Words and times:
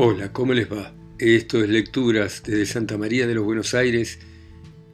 Hola, 0.00 0.32
¿cómo 0.32 0.54
les 0.54 0.70
va? 0.70 0.94
Esto 1.18 1.60
es 1.60 1.68
Lecturas 1.68 2.44
desde 2.46 2.66
Santa 2.66 2.96
María 2.96 3.26
de 3.26 3.34
los 3.34 3.44
Buenos 3.44 3.74
Aires, 3.74 4.20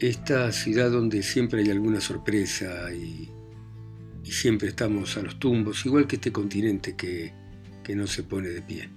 esta 0.00 0.50
ciudad 0.50 0.90
donde 0.90 1.22
siempre 1.22 1.60
hay 1.60 1.68
alguna 1.68 2.00
sorpresa 2.00 2.90
y, 2.90 3.30
siempre 4.22 4.68
estamos 4.68 5.18
a 5.18 5.22
los 5.22 5.38
tumbos, 5.38 5.84
igual 5.84 6.06
que 6.06 6.16
este 6.16 6.32
continente 6.32 6.96
que, 6.96 7.34
que 7.82 7.94
no 7.94 8.06
se 8.06 8.22
pone 8.22 8.48
de 8.48 8.62
pie. 8.62 8.88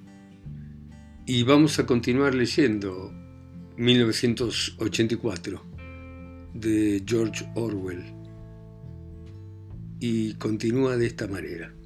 Y 1.25 1.43
vamos 1.43 1.78
a 1.78 1.86
continuar 1.86 2.34
leyendo 2.34 3.12
1984 3.76 5.66
de 6.54 7.04
George 7.05 7.52
Orwell 7.55 8.05
y 10.00 10.36
continúa 10.36 10.96
de 10.96 11.08
esta 11.08 11.28
manera. 11.28 11.77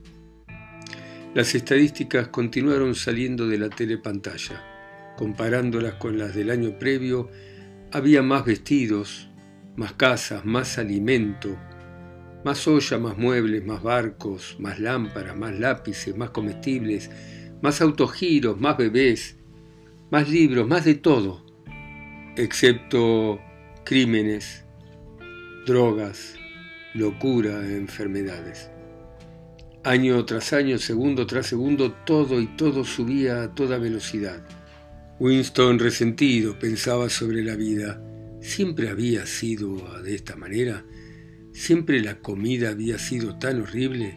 Las 1.33 1.55
estadísticas 1.55 2.27
continuaron 2.27 2.93
saliendo 2.93 3.47
de 3.47 3.57
la 3.57 3.69
telepantalla. 3.69 5.15
Comparándolas 5.17 5.93
con 5.93 6.17
las 6.17 6.35
del 6.35 6.49
año 6.49 6.77
previo, 6.77 7.29
había 7.93 8.21
más 8.21 8.43
vestidos, 8.43 9.29
más 9.77 9.93
casas, 9.93 10.43
más 10.43 10.77
alimento, 10.77 11.57
más 12.43 12.67
olla, 12.67 12.97
más 12.97 13.17
muebles, 13.17 13.65
más 13.65 13.81
barcos, 13.81 14.57
más 14.59 14.77
lámparas, 14.81 15.37
más 15.37 15.57
lápices, 15.57 16.17
más 16.17 16.31
comestibles, 16.31 17.09
más 17.61 17.79
autogiros, 17.79 18.59
más 18.59 18.75
bebés, 18.75 19.37
más 20.09 20.27
libros, 20.29 20.67
más 20.67 20.83
de 20.83 20.95
todo, 20.95 21.45
excepto 22.35 23.39
crímenes, 23.85 24.65
drogas, 25.65 26.35
locura, 26.93 27.65
enfermedades. 27.69 28.69
Año 29.83 30.23
tras 30.25 30.53
año, 30.53 30.77
segundo 30.77 31.25
tras 31.25 31.47
segundo, 31.47 31.91
todo 32.05 32.39
y 32.39 32.45
todo 32.55 32.85
subía 32.85 33.41
a 33.41 33.55
toda 33.55 33.79
velocidad. 33.79 34.45
Winston, 35.19 35.79
resentido, 35.79 36.59
pensaba 36.59 37.09
sobre 37.09 37.43
la 37.43 37.55
vida. 37.55 37.99
¿Siempre 38.41 38.89
había 38.89 39.25
sido 39.25 39.75
de 40.03 40.13
esta 40.13 40.35
manera? 40.35 40.85
¿Siempre 41.51 41.99
la 41.99 42.19
comida 42.19 42.69
había 42.69 42.99
sido 42.99 43.39
tan 43.39 43.59
horrible? 43.59 44.13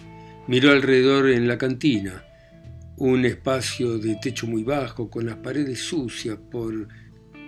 Miró 0.48 0.70
alrededor 0.70 1.30
en 1.30 1.48
la 1.48 1.56
cantina, 1.56 2.22
un 2.98 3.24
espacio 3.24 3.96
de 3.98 4.16
techo 4.16 4.46
muy 4.46 4.64
bajo, 4.64 5.08
con 5.08 5.24
las 5.24 5.36
paredes 5.36 5.80
sucias 5.80 6.36
por 6.50 6.88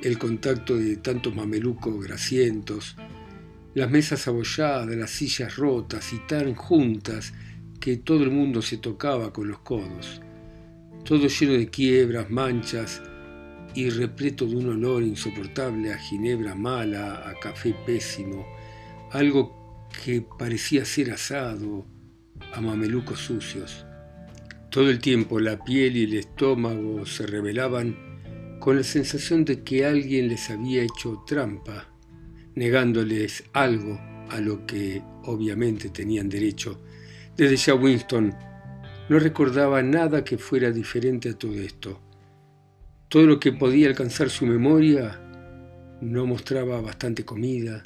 el 0.03 0.19
contacto 0.19 0.75
de 0.75 0.97
tantos 0.97 1.35
mamelucos 1.35 2.03
grasientos, 2.03 2.97
las 3.75 3.91
mesas 3.91 4.27
abolladas, 4.27 4.97
las 4.97 5.11
sillas 5.11 5.57
rotas 5.57 6.15
y 6.15 6.19
tan 6.27 6.55
juntas 6.55 7.35
que 7.87 7.99
todo 7.99 8.25
el 8.25 8.33
mundo 8.33 8.63
se 8.63 8.79
tocaba 8.79 9.33
con 9.33 9.47
los 9.47 9.61
codos, 9.61 10.21
todo 11.05 11.29
lleno 11.29 11.53
de 11.53 11.69
quiebras, 11.69 12.29
manchas 12.29 13.01
y 13.77 13.91
repleto 13.91 14.45
de 14.45 14.57
un 14.57 14.71
olor 14.71 15.05
insoportable 15.05 15.93
a 15.93 15.97
ginebra 15.97 16.57
mala, 16.57 17.29
a 17.29 17.39
café 17.39 17.77
pésimo, 17.87 18.45
algo 19.13 19.87
que 20.03 20.21
parecía 20.21 20.85
ser 20.85 21.13
asado, 21.13 21.87
a 22.53 22.61
mamelucos 22.61 23.21
sucios. 23.21 23.87
Todo 24.69 24.91
el 24.91 24.99
tiempo 24.99 25.39
la 25.39 25.63
piel 25.63 25.97
y 25.97 26.03
el 26.03 26.15
estómago 26.15 27.07
se 27.07 27.25
revelaban 27.25 28.59
con 28.59 28.79
la 28.79 28.83
sensación 28.83 29.45
de 29.45 29.63
que 29.63 29.87
alguien 29.87 30.27
les 30.27 30.51
había 30.51 30.83
hecho 30.83 31.23
trampa, 31.25 31.87
negándoles 32.57 33.45
algo 33.53 33.97
a 34.29 34.41
lo 34.41 34.67
que 34.67 35.05
obviamente 35.23 35.89
tenían 35.91 36.29
derecho 36.29 36.81
desde 37.37 37.57
ya 37.57 37.75
Winston 37.75 38.35
no 39.09 39.19
recordaba 39.19 39.83
nada 39.83 40.25
que 40.25 40.39
fuera 40.39 40.71
diferente 40.71 41.31
a 41.31 41.39
todo 41.39 41.55
esto. 41.55 42.01
Todo 43.09 43.25
lo 43.25 43.39
que 43.39 43.53
podía 43.53 43.89
alcanzar 43.89 44.31
su 44.31 44.47
memoria 44.47 45.21
no 46.01 46.27
mostraba 46.27 46.81
bastante 46.81 47.25
comida, 47.25 47.83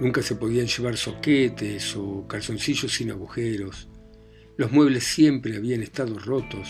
nunca 0.00 0.22
se 0.22 0.36
podían 0.36 0.66
llevar 0.66 0.96
soquetes 0.96 1.94
o 1.96 2.26
calzoncillos 2.26 2.92
sin 2.92 3.10
agujeros. 3.10 3.88
Los 4.56 4.72
muebles 4.72 5.04
siempre 5.04 5.56
habían 5.56 5.82
estado 5.82 6.18
rotos. 6.18 6.68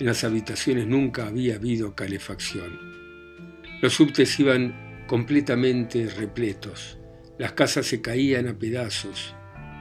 En 0.00 0.06
las 0.06 0.24
habitaciones 0.24 0.86
nunca 0.86 1.26
había 1.26 1.56
habido 1.56 1.94
calefacción. 1.94 2.78
Los 3.82 3.94
subtes 3.94 4.40
iban 4.40 5.04
completamente 5.06 6.08
repletos. 6.08 6.98
Las 7.38 7.52
casas 7.52 7.86
se 7.86 8.00
caían 8.00 8.48
a 8.48 8.58
pedazos. 8.58 9.34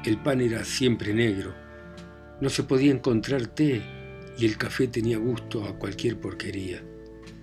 El 0.05 0.17
pan 0.17 0.41
era 0.41 0.63
siempre 0.65 1.13
negro. 1.13 1.68
No 2.41 2.49
se 2.49 2.63
podía 2.63 2.91
encontrar 2.91 3.47
té 3.47 3.81
y 4.37 4.45
el 4.45 4.57
café 4.57 4.87
tenía 4.87 5.17
gusto 5.17 5.65
a 5.65 5.77
cualquier 5.77 6.19
porquería. 6.19 6.83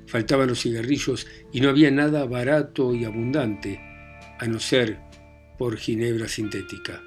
Faltaban 0.06 0.48
los 0.48 0.62
cigarrillos 0.62 1.26
y 1.52 1.60
no 1.60 1.68
había 1.68 1.90
nada 1.90 2.24
barato 2.24 2.94
y 2.94 3.04
abundante, 3.04 3.80
a 4.38 4.46
no 4.46 4.58
ser 4.58 4.98
por 5.58 5.76
ginebra 5.76 6.28
sintética. 6.28 7.02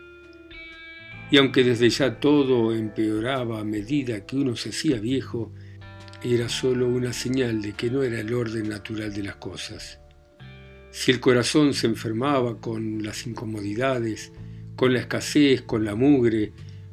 Y 1.32 1.38
aunque 1.38 1.64
desde 1.64 1.90
ya 1.90 2.20
todo 2.20 2.74
empeoraba 2.74 3.60
a 3.60 3.64
medida 3.64 4.26
que 4.26 4.36
uno 4.36 4.56
se 4.56 4.70
hacía 4.70 5.00
viejo, 5.00 5.54
era 6.24 6.50
solo 6.50 6.88
una 6.88 7.14
señal 7.14 7.62
de 7.62 7.74
que 7.74 7.90
no 7.90 8.04
era 8.04 8.20
el 8.20 8.34
orden 8.34 8.68
natural 8.68 9.14
de 9.14 9.24
las 9.24 9.36
cosas. 9.36 10.00
Si 10.92 11.12
el 11.12 11.20
corazón 11.20 11.74
se 11.74 11.88
enfermaba 11.88 12.60
con 12.60 13.04
las 13.04 13.26
incomodidades, 13.28 14.34
con 14.76 14.94
la 14.94 15.00
escasez, 15.00 15.62
con 15.62 15.86
la 15.86 15.96
mugre, 15.96 16.52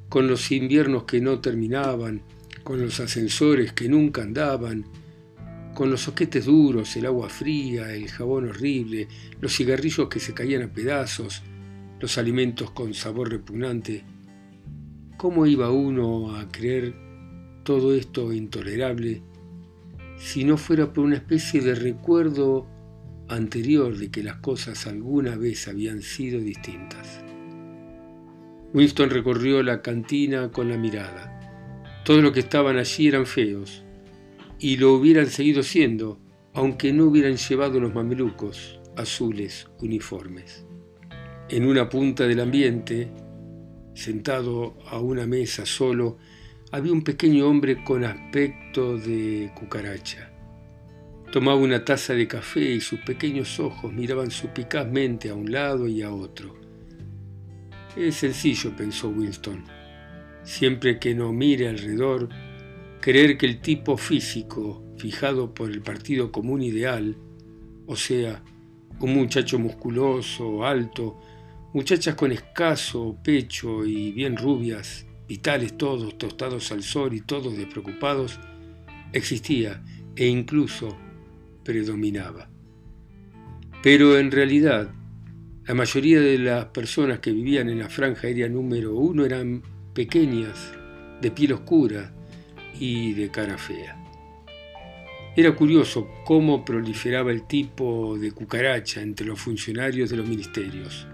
con 0.09 0.29
los 0.29 0.51
inviernos 0.53 1.05
que 1.05 1.21
no 1.21 1.41
terminaban, 1.41 2.23
con 2.63 2.81
los 2.81 3.01
ascensores 3.01 3.73
que 3.73 3.89
nunca 3.89 4.23
andaban, 4.23 4.85
con 5.75 5.91
los 5.91 6.03
soquetes 6.03 6.47
duros, 6.47 6.97
el 6.97 7.07
agua 7.07 7.29
fría, 7.29 7.93
el 7.93 8.09
jabón 8.09 8.49
horrible, 8.49 9.09
los 9.41 9.55
cigarrillos 9.55 10.09
que 10.09 10.21
se 10.21 10.33
caían 10.33 10.63
a 10.63 10.73
pedazos, 10.73 11.43
los 12.01 12.19
alimentos 12.19 12.71
con 12.71 12.95
sabor 12.95 13.31
repugnante. 13.31 14.05
¿Cómo 15.17 15.47
iba 15.47 15.71
uno 15.71 16.37
a 16.37 16.49
creer 16.49 16.95
todo 17.63 17.95
esto 17.95 18.33
intolerable 18.33 19.23
si 20.19 20.45
no 20.45 20.57
fuera 20.57 20.93
por 20.93 21.05
una 21.05 21.17
especie 21.17 21.61
de 21.61 21.75
recuerdo 21.75 22.67
anterior 23.29 23.97
de 23.99 24.11
que 24.11 24.23
las 24.23 24.37
cosas 24.37 24.87
alguna 24.87 25.37
vez 25.37 25.69
habían 25.69 26.01
sido 26.01 26.41
distintas? 26.41 27.26
Winston 28.73 29.11
recorrió 29.11 29.63
la 29.63 29.83
cantina 29.83 30.51
con 30.51 30.69
la 30.69 30.77
mirada. 30.77 31.33
Todos 32.05 32.23
los 32.23 32.33
que 32.33 32.41
estaban 32.41 32.79
allí 32.79 33.09
eran 33.09 33.27
feos, 33.27 33.85
y 34.59 34.77
lo 34.77 34.95
hubieran 34.95 35.27
seguido 35.27 35.63
siendo, 35.63 36.19
aunque 36.55 36.93
no 36.93 37.05
hubieran 37.05 37.37
llevado 37.37 37.81
los 37.81 37.95
mamelucos 37.95 38.81
azules 38.97 39.69
uniformes. 39.81 40.65
En 41.49 41.67
una 41.67 41.89
punta 41.89 42.27
del 42.27 42.41
ambiente, 42.41 43.09
sentado 43.95 44.77
a 44.89 44.99
una 44.99 45.27
mesa 45.27 45.65
solo, 45.67 46.19
había 46.73 46.93
un 46.93 47.05
pequeño 47.05 47.47
hombre 47.49 47.85
con 47.85 48.05
aspecto 48.05 48.97
de 48.99 49.53
cucaracha. 49.55 50.33
Tomaba 51.31 51.61
una 51.61 51.85
taza 51.85 52.15
de 52.15 52.27
café 52.27 52.73
y 52.73 52.81
sus 52.81 53.01
pequeños 53.01 53.61
ojos 53.61 53.93
miraban 53.93 54.31
suspicazmente 54.31 55.29
a 55.29 55.35
un 55.35 55.53
lado 55.53 55.87
y 55.87 56.03
a 56.03 56.13
otro. 56.13 56.66
Es 57.97 58.17
sencillo, 58.17 58.77
pensó 58.77 59.09
Winston. 59.09 59.65
Siempre 60.43 60.99
que 60.99 61.15
no 61.15 61.33
mire 61.33 61.69
alrededor, 61.69 62.29
creer 63.01 63.39
que 63.39 63.47
el 63.47 63.61
tipo 63.61 63.97
físico 63.97 64.85
fijado 64.99 65.55
por 65.55 65.71
el 65.71 65.81
Partido 65.81 66.31
Común 66.31 66.63
Ideal, 66.63 67.17
o 67.87 67.97
sea, 67.97 68.43
un 69.01 69.15
muchacho 69.15 69.59
musculoso, 69.59 70.65
alto, 70.65 71.19
muchachas 71.73 72.15
con 72.15 72.33
escaso 72.33 73.17
pecho 73.25 73.87
y 73.87 74.13
bien 74.13 74.37
rubias, 74.37 75.07
vitales 75.27 75.77
todos, 75.79 76.19
tostados 76.19 76.71
al 76.73 76.83
sol 76.83 77.15
y 77.15 77.23
todos 77.23 77.57
despreocupados, 77.57 78.39
existía 79.13 79.83
e 80.15 80.27
incluso 80.27 80.97
predominaba. 81.65 82.51
Pero 83.83 84.19
en 84.19 84.31
realidad 84.31 84.93
la 85.67 85.75
mayoría 85.75 86.21
de 86.21 86.39
las 86.39 86.67
personas 86.67 87.19
que 87.19 87.33
vivían 87.33 87.69
en 87.69 87.81
la 87.81 87.89
franja 87.89 88.29
aérea 88.29 88.49
número 88.49 88.95
uno 88.95 89.25
eran 89.25 89.63
pequeñas, 89.95 90.73
de 91.21 91.33
piel 91.33 91.55
oscura 91.55 92.13
y 92.79 93.15
de 93.15 93.31
cara 93.33 93.59
fea. 93.59 94.01
Era 95.35 95.57
curioso 95.57 96.09
cómo 96.25 96.65
proliferaba 96.65 97.33
el 97.33 97.49
tipo 97.49 98.17
de 98.17 98.31
cucaracha 98.31 99.01
entre 99.03 99.27
los 99.27 99.41
funcionarios 99.41 100.09
de 100.09 100.17
los 100.19 100.29
ministerios. 100.29 101.09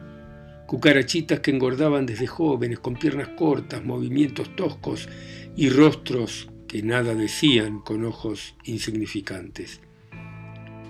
Cucarachitas 0.67 1.41
que 1.41 1.51
engordaban 1.51 2.05
desde 2.05 2.27
jóvenes, 2.27 2.79
con 2.79 2.97
piernas 2.97 3.29
cortas, 3.29 3.83
movimientos 3.83 4.55
toscos 4.55 5.09
y 5.57 5.71
rostros 5.71 6.51
que 6.69 6.83
nada 6.83 7.15
decían 7.15 7.81
con 7.81 8.05
ojos 8.05 8.55
insignificantes. 8.65 9.81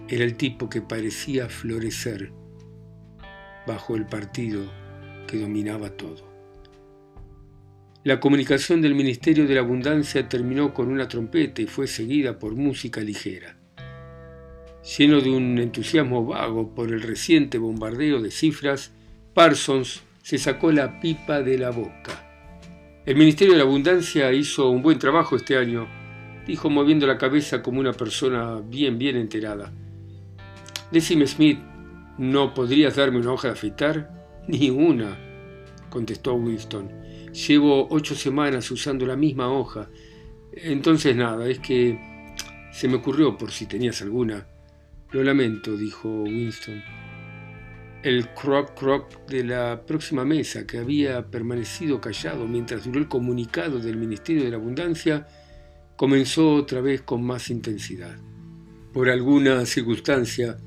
Era 0.09 0.25
el 0.25 0.35
tipo 0.35 0.69
que 0.69 0.83
parecía 0.83 1.49
florecer 1.49 2.33
bajo 3.67 3.97
el 3.97 4.07
partido 4.07 4.63
que 5.27 5.39
dominaba 5.39 5.91
todo. 5.91 6.33
La 8.05 8.19
comunicación 8.19 8.83
del 8.83 8.97
Ministerio 8.97 9.47
de 9.47 9.55
la 9.55 9.61
Abundancia 9.61 10.29
terminó 10.29 10.75
con 10.75 10.89
una 10.89 11.07
trompeta 11.07 11.63
y 11.63 11.67
fue 11.67 11.87
seguida 11.87 12.39
por 12.39 12.57
música 12.57 13.01
ligera. 13.01 13.57
Lleno 14.99 15.21
de 15.21 15.31
un 15.31 15.59
entusiasmo 15.59 16.27
vago 16.27 16.75
por 16.75 16.91
el 16.93 17.01
reciente 17.01 17.59
bombardeo 17.59 18.21
de 18.21 18.33
cifras, 18.33 18.93
Parsons 19.35 20.03
se 20.23 20.39
sacó 20.39 20.73
la 20.73 21.01
pipa 21.01 21.43
de 21.43 21.59
la 21.59 21.71
boca. 21.71 23.01
El 23.07 23.17
Ministerio 23.17 23.53
de 23.53 23.59
la 23.59 23.65
Abundancia 23.65 24.33
hizo 24.33 24.69
un 24.71 24.83
buen 24.83 24.99
trabajo 24.99 25.37
este 25.37 25.57
año, 25.57 25.87
dijo 26.45 26.71
moviendo 26.71 27.07
la 27.07 27.19
cabeza 27.19 27.63
como 27.63 27.79
una 27.79 27.93
persona 27.93 28.61
bien, 28.61 28.99
bien 28.99 29.17
enterada. 29.17 29.73
Decime, 30.91 31.27
Smith, 31.29 31.59
¿no 32.19 32.55
podrías 32.55 32.97
darme 32.97 33.19
una 33.19 33.33
hoja 33.33 33.49
de 33.49 33.55
afeitar? 33.55 34.43
Ni 34.49 34.71
una, 34.71 35.19
contestó 35.89 36.35
Winston. 36.35 36.91
Llevo 37.33 37.89
ocho 37.91 38.15
semanas 38.15 38.71
usando 38.71 39.07
la 39.07 39.17
misma 39.17 39.49
hoja. 39.49 39.89
Entonces 40.53 41.17
nada, 41.17 41.49
es 41.49 41.59
que 41.61 41.99
se 42.73 42.89
me 42.89 42.97
ocurrió 42.97 43.37
por 43.37 43.51
si 43.53 43.67
tenías 43.67 44.03
alguna. 44.03 44.47
Lo 45.11 45.23
lamento, 45.23 45.77
dijo 45.77 46.23
Winston. 46.23 46.83
El 48.03 48.31
croc 48.31 48.75
croc 48.75 49.27
de 49.29 49.45
la 49.45 49.87
próxima 49.87 50.25
mesa, 50.25 50.67
que 50.67 50.79
había 50.79 51.31
permanecido 51.31 52.01
callado 52.01 52.49
mientras 52.49 52.85
duró 52.85 52.99
el 52.99 53.09
comunicado 53.09 53.79
del 53.79 53.97
Ministerio 53.97 54.43
de 54.43 54.51
la 54.51 54.57
Abundancia, 54.57 55.29
comenzó 55.97 56.55
otra 56.55 56.81
vez 56.81 57.03
con 57.03 57.23
más 57.23 57.49
intensidad. 57.49 58.17
Por 58.93 59.09
alguna 59.09 59.65
circunstancia, 59.67 60.59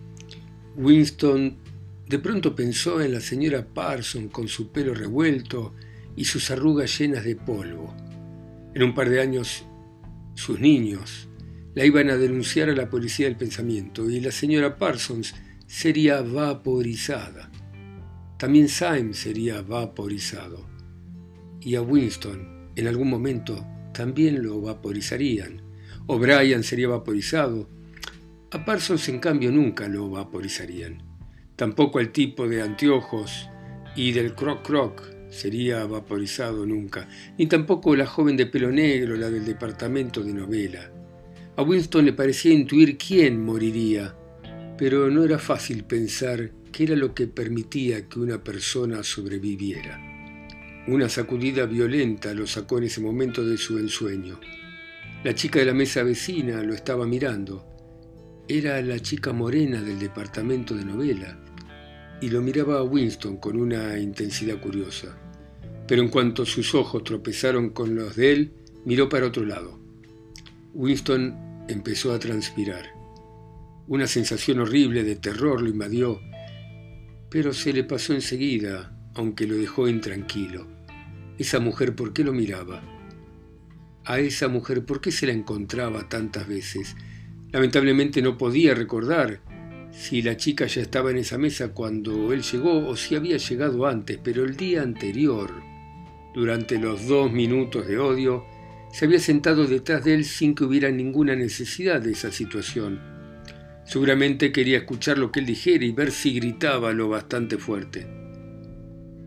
Winston 0.75 1.57
de 2.07 2.19
pronto 2.19 2.56
pensó 2.56 3.01
en 3.01 3.13
la 3.13 3.19
señora 3.19 3.66
Parson 3.66 4.27
con 4.27 4.48
su 4.48 4.72
pelo 4.72 4.94
revuelto 4.94 5.74
y 6.16 6.25
sus 6.25 6.51
arrugas 6.51 7.00
llenas 7.00 7.24
de 7.24 7.36
polvo. 7.36 7.95
En 8.74 8.83
un 8.83 8.94
par 8.94 9.10
de 9.10 9.22
años, 9.22 9.63
sus 10.36 10.60
niños 10.60 11.30
la 11.74 11.86
iban 11.86 12.10
a 12.10 12.18
denunciar 12.18 12.69
a 12.69 12.75
la 12.75 12.89
policía 12.89 13.25
del 13.25 13.36
pensamiento 13.36 14.10
y 14.10 14.19
la 14.19 14.31
señora 14.31 14.77
Parsons 14.77 15.33
sería 15.68 16.22
vaporizada. 16.22 17.51
También 18.38 18.69
Syme 18.69 19.13
sería 19.13 19.62
vaporizado. 19.62 20.66
Y 21.62 21.75
a 21.75 21.81
Winston, 21.81 22.69
en 22.75 22.88
algún 22.88 23.10
momento, 23.10 23.66
también 23.94 24.44
lo 24.44 24.62
vaporizarían. 24.62 25.62
O 26.07 26.19
Brian 26.19 26.63
sería 26.63 26.88
vaporizado. 26.88 27.68
A 28.56 28.63
Parsons, 28.63 29.10
en 29.10 29.19
cambio, 29.19 29.52
nunca 29.52 29.90
lo 29.90 30.10
vaporizarían. 30.10 31.00
Tampoco 31.57 32.00
al 32.00 32.13
tipo 32.13 32.48
de 32.48 32.62
anteojos 32.62 33.50
y 33.98 34.13
del 34.13 34.34
croc 34.34 34.66
croc 34.66 35.04
sería 35.30 35.84
vaporizado 35.84 36.66
nunca, 36.66 37.10
ni 37.38 37.48
tampoco 37.48 37.98
la 37.98 38.06
joven 38.06 38.38
de 38.38 38.46
pelo 38.46 38.72
negro, 38.72 39.18
la 39.18 39.30
del 39.30 39.44
departamento 39.44 40.24
de 40.24 40.34
novela. 40.34 40.90
A 41.57 41.63
Winston 41.63 42.06
le 42.06 42.13
parecía 42.13 42.54
intuir 42.54 42.98
quién 42.98 43.44
moriría, 43.44 44.16
pero 44.78 45.12
no 45.12 45.25
era 45.25 45.38
fácil 45.38 45.84
pensar 45.84 46.51
qué 46.72 46.86
era 46.86 46.96
lo 46.96 47.13
que 47.13 47.28
permitía 47.28 48.08
que 48.08 48.19
una 48.19 48.42
persona 48.42 49.04
sobreviviera. 49.04 50.00
Una 50.88 51.10
sacudida 51.10 51.66
violenta 51.66 52.34
lo 52.34 52.48
sacó 52.48 52.78
en 52.78 52.86
ese 52.86 53.01
momento 53.01 53.44
de 53.44 53.58
su 53.58 53.78
ensueño. 53.78 54.40
La 55.25 55.36
chica 55.36 55.60
de 55.60 55.66
la 55.66 55.74
mesa 55.74 56.04
vecina 56.04 56.63
lo 56.63 56.74
estaba 56.74 57.06
mirando. 57.06 57.75
Era 58.48 58.82
la 58.82 59.00
chica 59.00 59.34
morena 59.34 59.82
del 59.82 60.00
departamento 60.00 60.76
de 60.76 60.86
novela 60.86 61.40
y 62.22 62.30
lo 62.30 62.42
miraba 62.42 62.80
a 62.80 62.84
Winston 62.84 63.38
con 63.38 63.60
una 63.60 63.98
intensidad 64.00 64.60
curiosa 64.60 65.18
pero 65.88 66.02
en 66.02 66.10
cuanto 66.10 66.46
sus 66.46 66.74
ojos 66.74 67.04
tropezaron 67.04 67.70
con 67.70 67.96
los 67.96 68.16
de 68.16 68.32
él, 68.32 68.52
miró 68.86 69.10
para 69.10 69.28
otro 69.28 69.46
lado. 69.46 69.80
Winston 70.74 71.36
empezó 71.68 72.14
a 72.14 72.20
transpirar. 72.20 72.86
Una 73.88 74.08
sensación 74.08 74.60
horrible 74.60 75.04
de 75.04 75.16
terror 75.16 75.62
lo 75.62 75.70
invadió, 75.70 76.20
pero 77.30 77.54
se 77.54 77.72
le 77.72 77.84
pasó 77.84 78.14
enseguida, 78.14 78.98
aunque 79.14 79.46
lo 79.46 79.56
dejó 79.56 79.88
intranquilo. 79.88 80.68
Esa 81.38 81.60
mujer, 81.60 81.96
¿por 81.96 82.14
qué 82.14 82.24
lo 82.24 82.34
miraba? 82.34 82.82
A 84.06 84.20
esa 84.20 84.48
mujer, 84.48 84.86
¿por 84.86 85.02
qué 85.02 85.12
se 85.12 85.28
la 85.28 85.34
encontraba 85.34 86.10
tantas 86.10 86.48
veces? 86.48 86.96
Lamentablemente 87.56 88.22
no 88.22 88.38
podía 88.38 88.75
recordar 88.75 89.40
si 89.90 90.22
la 90.22 90.36
chica 90.36 90.66
ya 90.66 90.81
estaba 90.81 91.12
en 91.12 91.16
esa 91.16 91.38
mesa 91.38 91.69
cuando 91.69 92.34
él 92.34 92.42
llegó 92.42 92.86
o 92.86 92.98
si 92.98 93.16
había 93.16 93.38
llegado 93.38 93.86
antes, 93.88 94.19
pero 94.22 94.44
el 94.44 94.57
día 94.57 94.81
anterior 94.81 95.54
durante 96.34 96.78
los 96.78 97.07
dos 97.07 97.31
minutos 97.31 97.88
de 97.88 97.98
odio, 97.98 98.44
se 98.92 99.06
había 99.06 99.19
sentado 99.19 99.68
detrás 99.68 100.04
de 100.04 100.16
él 100.16 100.25
sin 100.25 100.54
que 100.54 100.66
hubiera 100.66 100.92
ninguna 100.92 101.34
necesidad 101.34 102.02
de 102.02 102.12
esa 102.12 102.30
situación. 102.30 103.00
Seguramente 103.86 104.51
quería 104.51 104.80
escuchar 104.80 105.18
lo 105.18 105.31
que 105.31 105.40
él 105.40 105.46
dijera 105.46 105.86
y 105.86 105.94
ver 105.94 106.12
si 106.12 106.38
gritaba 106.38 106.92
lo 106.92 107.08
bastante 107.08 107.58
fuerte. 107.58 108.06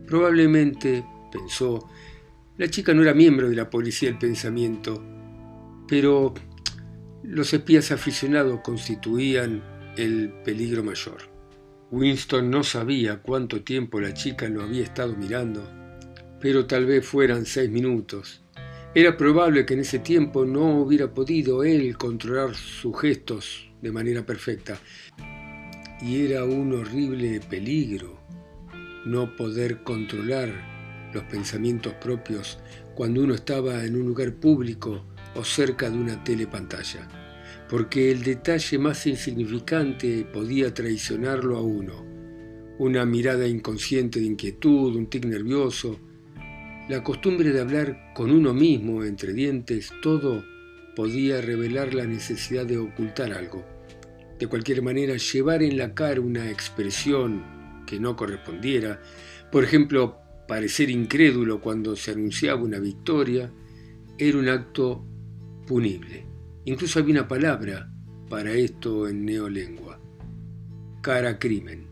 Probablemente, 0.05 1.03
pensó, 1.31 1.89
la 2.57 2.67
chica 2.67 2.93
no 2.93 3.01
era 3.01 3.15
miembro 3.15 3.49
de 3.49 3.55
la 3.55 3.71
policía 3.71 4.09
del 4.09 4.19
pensamiento, 4.19 5.03
pero 5.87 6.35
los 7.29 7.53
espías 7.53 7.91
aficionados 7.91 8.61
constituían 8.61 9.63
el 9.97 10.33
peligro 10.43 10.83
mayor. 10.83 11.29
Winston 11.91 12.49
no 12.49 12.63
sabía 12.63 13.21
cuánto 13.21 13.63
tiempo 13.63 13.99
la 13.99 14.13
chica 14.13 14.47
lo 14.49 14.63
había 14.63 14.83
estado 14.83 15.15
mirando 15.15 15.79
pero 16.39 16.65
tal 16.65 16.85
vez 16.85 17.05
fueran 17.05 17.45
seis 17.45 17.69
minutos. 17.69 18.41
Era 18.95 19.17
probable 19.17 19.65
que 19.65 19.73
en 19.75 19.81
ese 19.81 19.99
tiempo 19.99 20.45
no 20.45 20.81
hubiera 20.81 21.13
podido 21.13 21.63
él 21.63 21.97
controlar 21.97 22.55
sus 22.55 22.99
gestos 22.99 23.69
de 23.81 23.91
manera 23.91 24.25
perfecta. 24.25 24.79
Y 26.01 26.25
era 26.25 26.45
un 26.45 26.73
horrible 26.73 27.39
peligro 27.49 28.19
no 29.05 29.35
poder 29.35 29.83
controlar 29.83 31.09
los 31.13 31.23
pensamientos 31.23 31.93
propios 31.95 32.59
cuando 32.95 33.21
uno 33.21 33.33
estaba 33.33 33.83
en 33.83 33.95
un 33.95 34.07
lugar 34.07 34.33
público 34.33 35.05
o 35.35 35.43
cerca 35.43 35.89
de 35.89 35.97
una 35.97 36.23
telepantalla, 36.23 37.07
porque 37.69 38.11
el 38.11 38.23
detalle 38.23 38.77
más 38.77 39.05
insignificante 39.05 40.25
podía 40.25 40.73
traicionarlo 40.73 41.57
a 41.57 41.61
uno. 41.61 42.05
Una 42.79 43.05
mirada 43.05 43.47
inconsciente 43.47 44.19
de 44.19 44.25
inquietud, 44.25 44.95
un 44.95 45.07
tic 45.07 45.25
nervioso, 45.25 45.99
la 46.87 47.03
costumbre 47.03 47.51
de 47.51 47.61
hablar 47.61 48.13
con 48.15 48.31
uno 48.31 48.53
mismo 48.53 49.03
entre 49.03 49.33
dientes, 49.33 49.91
todo 50.01 50.43
podía 50.95 51.39
revelar 51.39 51.93
la 51.93 52.05
necesidad 52.05 52.65
de 52.65 52.77
ocultar 52.77 53.31
algo. 53.31 53.63
De 54.39 54.47
cualquier 54.47 54.81
manera, 54.81 55.15
llevar 55.17 55.61
en 55.61 55.77
la 55.77 55.93
cara 55.93 56.19
una 56.21 56.49
expresión 56.49 57.83
que 57.85 57.99
no 57.99 58.15
correspondiera, 58.15 59.01
por 59.51 59.63
ejemplo, 59.63 60.17
parecer 60.47 60.89
incrédulo 60.89 61.61
cuando 61.61 61.95
se 61.95 62.11
anunciaba 62.11 62.61
una 62.63 62.79
victoria, 62.79 63.51
era 64.17 64.37
un 64.37 64.49
acto 64.49 65.05
punible. 65.69 66.25
Incluso 66.65 66.97
había 66.97 67.11
una 67.11 67.27
palabra 67.27 67.93
para 68.27 68.53
esto 68.53 69.07
en 69.07 69.23
neolengua. 69.23 69.99
Cara 70.99 71.37
crimen. 71.37 71.85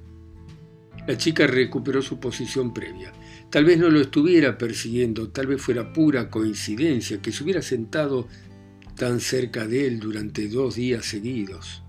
La 1.08 1.16
chica 1.16 1.46
recuperó 1.46 2.02
su 2.02 2.20
posición 2.20 2.74
previa. 2.74 3.14
Tal 3.52 3.66
vez 3.66 3.78
no 3.78 3.92
lo 3.92 4.02
estuviera 4.02 4.58
persiguiendo, 4.58 5.30
tal 5.30 5.46
vez 5.46 5.62
fuera 5.62 5.94
pura 5.94 6.32
coincidencia 6.32 7.22
que 7.22 7.32
se 7.32 7.44
hubiera 7.44 7.62
sentado 7.62 8.28
tan 8.96 9.20
cerca 9.20 9.68
de 9.68 9.86
él 9.86 10.00
durante 10.00 10.48
dos 10.48 10.76
días 10.76 11.06
seguidos. 11.06 11.84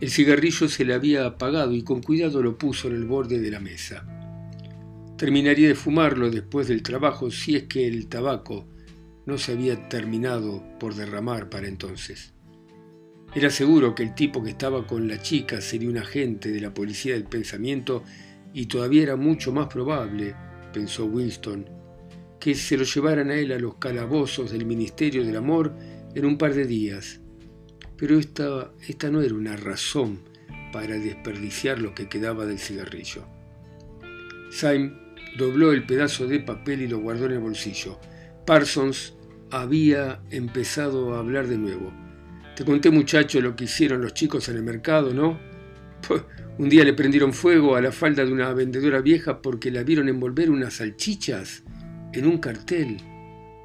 El 0.00 0.10
cigarrillo 0.10 0.68
se 0.68 0.84
le 0.84 0.94
había 0.94 1.26
apagado 1.26 1.74
y 1.74 1.82
con 1.82 2.02
cuidado 2.02 2.42
lo 2.42 2.58
puso 2.58 2.88
en 2.88 2.96
el 2.96 3.04
borde 3.04 3.38
de 3.38 3.52
la 3.52 3.60
mesa. 3.60 4.04
Terminaría 5.16 5.68
de 5.68 5.76
fumarlo 5.76 6.28
después 6.28 6.66
del 6.66 6.82
trabajo 6.82 7.30
si 7.30 7.54
es 7.54 7.62
que 7.64 7.86
el 7.86 8.08
tabaco 8.08 8.66
no 9.28 9.36
se 9.36 9.52
había 9.52 9.90
terminado 9.90 10.64
por 10.80 10.94
derramar 10.94 11.50
para 11.50 11.68
entonces. 11.68 12.32
Era 13.34 13.50
seguro 13.50 13.94
que 13.94 14.02
el 14.02 14.14
tipo 14.14 14.42
que 14.42 14.48
estaba 14.48 14.86
con 14.86 15.06
la 15.06 15.20
chica 15.20 15.60
sería 15.60 15.90
un 15.90 15.98
agente 15.98 16.50
de 16.50 16.62
la 16.62 16.72
policía 16.72 17.12
del 17.12 17.24
pensamiento 17.24 18.04
y 18.54 18.64
todavía 18.64 19.02
era 19.02 19.16
mucho 19.16 19.52
más 19.52 19.66
probable 19.66 20.34
pensó 20.72 21.04
Winston, 21.04 21.68
que 22.40 22.54
se 22.54 22.78
lo 22.78 22.84
llevaran 22.84 23.28
a 23.28 23.34
él 23.34 23.52
a 23.52 23.58
los 23.58 23.74
calabozos 23.74 24.50
del 24.50 24.64
Ministerio 24.64 25.22
del 25.26 25.36
Amor 25.36 25.76
en 26.14 26.24
un 26.24 26.38
par 26.38 26.54
de 26.54 26.64
días. 26.64 27.20
Pero 27.98 28.18
esta, 28.18 28.72
esta 28.88 29.10
no 29.10 29.20
era 29.20 29.34
una 29.34 29.56
razón 29.56 30.20
para 30.72 30.94
desperdiciar 30.94 31.80
lo 31.80 31.94
que 31.94 32.08
quedaba 32.08 32.46
del 32.46 32.58
cigarrillo. 32.58 33.26
Syme 34.50 34.94
dobló 35.36 35.72
el 35.72 35.84
pedazo 35.84 36.26
de 36.26 36.40
papel 36.40 36.80
y 36.80 36.88
lo 36.88 37.00
guardó 37.00 37.26
en 37.26 37.32
el 37.32 37.40
bolsillo. 37.40 37.98
Parsons 38.46 39.17
había 39.50 40.20
empezado 40.30 41.14
a 41.14 41.20
hablar 41.20 41.46
de 41.46 41.58
nuevo. 41.58 41.92
Te 42.56 42.64
conté, 42.64 42.90
muchacho, 42.90 43.40
lo 43.40 43.54
que 43.54 43.64
hicieron 43.64 44.02
los 44.02 44.14
chicos 44.14 44.48
en 44.48 44.56
el 44.56 44.62
mercado, 44.62 45.14
¿no? 45.14 45.38
Un 46.58 46.68
día 46.68 46.84
le 46.84 46.92
prendieron 46.92 47.32
fuego 47.32 47.76
a 47.76 47.80
la 47.80 47.92
falda 47.92 48.24
de 48.24 48.32
una 48.32 48.52
vendedora 48.52 49.00
vieja 49.00 49.40
porque 49.40 49.70
la 49.70 49.84
vieron 49.84 50.08
envolver 50.08 50.50
unas 50.50 50.74
salchichas 50.74 51.62
en 52.12 52.26
un 52.26 52.38
cartel. 52.38 52.98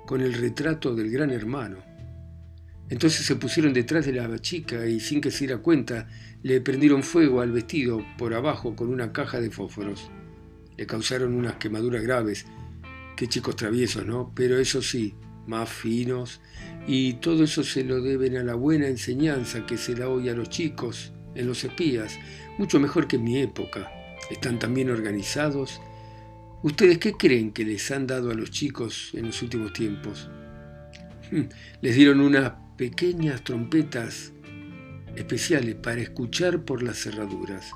con 0.06 0.22
el 0.22 0.34
retrato 0.34 0.94
del 0.94 1.10
gran 1.10 1.32
hermano. 1.32 1.78
Entonces 2.90 3.26
se 3.26 3.36
pusieron 3.36 3.74
detrás 3.74 4.06
de 4.06 4.14
la 4.14 4.38
chica 4.40 4.86
y 4.86 5.00
sin 5.00 5.22
que 5.22 5.32
se 5.32 5.46
diera 5.46 5.62
cuenta 5.62 6.08
le 6.44 6.62
prendieron 6.62 7.04
fuego 7.04 7.42
al 7.42 7.52
vestido 7.52 8.06
por 8.18 8.34
abajo 8.34 8.76
con 8.76 8.90
una 8.90 9.14
caja 9.14 9.40
de 9.40 9.50
fósforos. 9.50 10.12
Le 10.78 10.86
causaron 10.86 11.34
unas 11.34 11.56
quemaduras 11.56 12.04
graves. 12.04 12.46
Qué 13.16 13.28
chicos 13.28 13.56
traviesos, 13.56 14.06
¿no? 14.06 14.34
Pero 14.36 14.58
eso 14.58 14.82
sí, 14.82 15.16
más 15.48 15.70
finos. 15.70 16.42
Y 16.88 17.14
todo 17.14 17.44
eso 17.44 17.64
se 17.64 17.84
lo 17.84 18.02
deben 18.02 18.38
a 18.38 18.44
la 18.44 18.56
buena 18.56 18.88
enseñanza 18.88 19.66
que 19.66 19.78
se 19.78 19.96
da 19.96 20.10
hoy 20.10 20.30
a 20.30 20.34
los 20.34 20.50
chicos 20.50 21.14
en 21.36 21.48
los 21.48 21.64
espías, 21.64 22.20
mucho 22.58 22.80
mejor 22.80 23.08
que 23.08 23.16
en 23.16 23.24
mi 23.24 23.40
época. 23.40 23.92
Están 24.30 24.60
también 24.60 24.90
organizados. 24.90 25.82
¿Ustedes 26.62 26.98
qué 26.98 27.14
creen 27.14 27.52
que 27.52 27.66
les 27.66 27.92
han 27.92 28.08
dado 28.08 28.32
a 28.32 28.36
los 28.36 28.52
chicos 28.52 29.12
en 29.14 29.28
los 29.28 29.42
últimos 29.42 29.74
tiempos? 29.74 30.30
Les 31.82 31.96
dieron 31.96 32.20
unas 32.20 32.54
pequeñas 32.78 33.44
trompetas 33.44 34.32
especiales 35.16 35.76
para 35.76 36.02
escuchar 36.02 36.64
por 36.64 36.84
las 36.84 36.98
cerraduras. 36.98 37.72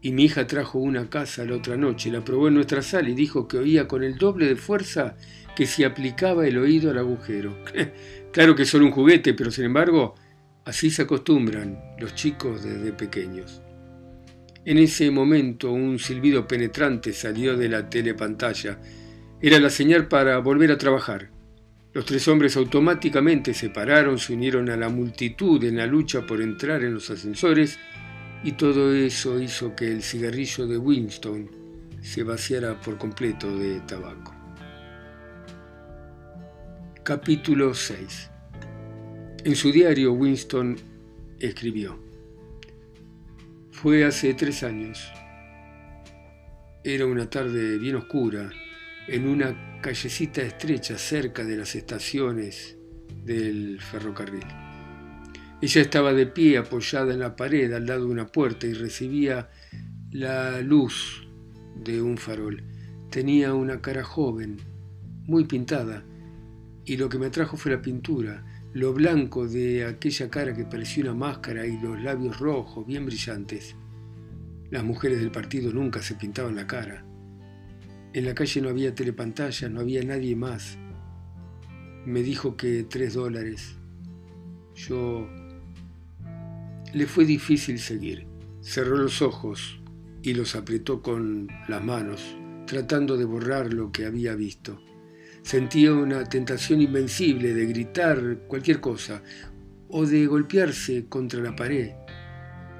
Y 0.00 0.12
mi 0.12 0.24
hija 0.24 0.46
trajo 0.46 0.78
una 0.78 1.08
casa 1.08 1.44
la 1.44 1.56
otra 1.56 1.76
noche, 1.76 2.10
la 2.10 2.22
probó 2.22 2.48
en 2.48 2.54
nuestra 2.54 2.82
sala 2.82 3.08
y 3.08 3.14
dijo 3.14 3.48
que 3.48 3.58
oía 3.58 3.88
con 3.88 4.02
el 4.02 4.18
doble 4.18 4.46
de 4.46 4.56
fuerza 4.56 5.16
que 5.54 5.66
si 5.66 5.84
aplicaba 5.84 6.46
el 6.46 6.58
oído 6.58 6.90
al 6.90 6.98
agujero. 6.98 7.56
claro 8.32 8.54
que 8.54 8.62
es 8.62 8.68
solo 8.68 8.86
un 8.86 8.92
juguete, 8.92 9.34
pero 9.34 9.50
sin 9.50 9.64
embargo, 9.64 10.14
así 10.64 10.90
se 10.90 11.02
acostumbran 11.02 11.78
los 11.98 12.14
chicos 12.14 12.64
desde 12.64 12.92
pequeños. 12.92 13.60
En 14.64 14.78
ese 14.78 15.10
momento 15.10 15.70
un 15.72 15.98
silbido 15.98 16.48
penetrante 16.48 17.12
salió 17.12 17.56
de 17.56 17.68
la 17.68 17.90
telepantalla. 17.90 18.78
Era 19.40 19.60
la 19.60 19.68
señal 19.68 20.08
para 20.08 20.38
volver 20.38 20.72
a 20.72 20.78
trabajar. 20.78 21.30
Los 21.92 22.06
tres 22.06 22.26
hombres 22.28 22.56
automáticamente 22.56 23.54
se 23.54 23.70
pararon, 23.70 24.18
se 24.18 24.32
unieron 24.32 24.70
a 24.70 24.76
la 24.76 24.88
multitud 24.88 25.62
en 25.62 25.76
la 25.76 25.86
lucha 25.86 26.26
por 26.26 26.40
entrar 26.40 26.82
en 26.82 26.94
los 26.94 27.10
ascensores 27.10 27.78
y 28.42 28.52
todo 28.52 28.94
eso 28.94 29.40
hizo 29.40 29.76
que 29.76 29.92
el 29.92 30.02
cigarrillo 30.02 30.66
de 30.66 30.78
Winston 30.78 31.50
se 32.02 32.22
vaciara 32.22 32.80
por 32.80 32.98
completo 32.98 33.56
de 33.56 33.80
tabaco. 33.80 34.33
Capítulo 37.04 37.74
6 37.74 38.30
En 39.44 39.56
su 39.56 39.70
diario 39.70 40.14
Winston 40.14 40.74
escribió 41.38 41.98
fue 43.72 44.06
hace 44.06 44.32
tres 44.32 44.62
años. 44.62 45.12
Era 46.82 47.04
una 47.04 47.28
tarde 47.28 47.76
bien 47.76 47.96
oscura, 47.96 48.50
en 49.06 49.28
una 49.28 49.80
callecita 49.82 50.40
estrecha 50.40 50.96
cerca 50.96 51.44
de 51.44 51.58
las 51.58 51.74
estaciones 51.74 52.78
del 53.22 53.82
ferrocarril. 53.82 54.46
Ella 55.60 55.82
estaba 55.82 56.14
de 56.14 56.26
pie 56.26 56.56
apoyada 56.56 57.12
en 57.12 57.20
la 57.20 57.36
pared 57.36 57.70
al 57.74 57.84
lado 57.84 58.06
de 58.06 58.12
una 58.12 58.28
puerta 58.28 58.66
y 58.66 58.72
recibía 58.72 59.50
la 60.10 60.62
luz 60.62 61.28
de 61.76 62.00
un 62.00 62.16
farol. 62.16 62.64
Tenía 63.10 63.52
una 63.52 63.82
cara 63.82 64.04
joven, 64.04 64.56
muy 65.26 65.44
pintada, 65.44 66.02
y 66.84 66.96
lo 66.96 67.08
que 67.08 67.18
me 67.18 67.26
atrajo 67.26 67.56
fue 67.56 67.72
la 67.72 67.82
pintura 67.82 68.44
lo 68.74 68.92
blanco 68.92 69.46
de 69.46 69.84
aquella 69.84 70.28
cara 70.28 70.52
que 70.52 70.64
parecía 70.64 71.04
una 71.04 71.14
máscara 71.14 71.64
y 71.64 71.78
los 71.78 72.00
labios 72.02 72.40
rojos, 72.40 72.84
bien 72.84 73.06
brillantes. 73.06 73.76
Las 74.68 74.82
mujeres 74.82 75.20
del 75.20 75.30
partido 75.30 75.72
nunca 75.72 76.02
se 76.02 76.16
pintaban 76.16 76.56
la 76.56 76.66
cara. 76.66 77.06
En 78.12 78.24
la 78.26 78.34
calle 78.34 78.60
no 78.60 78.68
había 78.68 78.92
telepantalla, 78.92 79.68
no 79.68 79.80
había 79.80 80.02
nadie 80.02 80.34
más. 80.34 80.76
Me 82.04 82.24
dijo 82.24 82.56
que 82.56 82.82
tres 82.82 83.14
dólares. 83.14 83.76
Yo... 84.74 85.28
Le 86.92 87.06
fue 87.06 87.24
difícil 87.24 87.78
seguir. 87.78 88.26
Cerró 88.60 88.96
los 88.96 89.22
ojos 89.22 89.80
y 90.20 90.34
los 90.34 90.56
apretó 90.56 91.00
con 91.00 91.46
las 91.68 91.84
manos, 91.84 92.36
tratando 92.66 93.16
de 93.16 93.24
borrar 93.24 93.72
lo 93.72 93.92
que 93.92 94.04
había 94.04 94.34
visto. 94.34 94.80
Sentía 95.44 95.92
una 95.92 96.24
tentación 96.24 96.80
invencible 96.80 97.52
de 97.52 97.66
gritar 97.66 98.38
cualquier 98.48 98.80
cosa, 98.80 99.22
o 99.90 100.06
de 100.06 100.26
golpearse 100.26 101.04
contra 101.06 101.38
la 101.42 101.54
pared, 101.54 101.90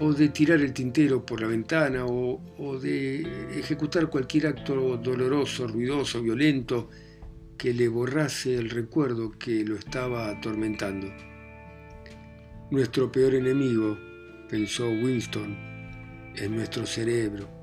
o 0.00 0.14
de 0.14 0.30
tirar 0.30 0.62
el 0.62 0.72
tintero 0.72 1.26
por 1.26 1.42
la 1.42 1.46
ventana, 1.46 2.06
o, 2.06 2.78
de 2.80 3.20
ejecutar 3.58 4.08
cualquier 4.08 4.46
acto 4.46 4.96
doloroso, 4.96 5.68
ruidoso, 5.68 6.22
violento, 6.22 6.88
que 7.58 7.74
le 7.74 7.86
borrase 7.86 8.56
el 8.56 8.70
recuerdo 8.70 9.32
que 9.32 9.62
lo 9.62 9.76
estaba 9.76 10.30
atormentando. 10.30 11.08
Nuestro 12.70 13.12
peor 13.12 13.34
enemigo, 13.34 13.98
pensó 14.48 14.88
Winston, 14.88 15.54
es 16.34 16.50
nuestro 16.50 16.86
cerebro. 16.86 17.53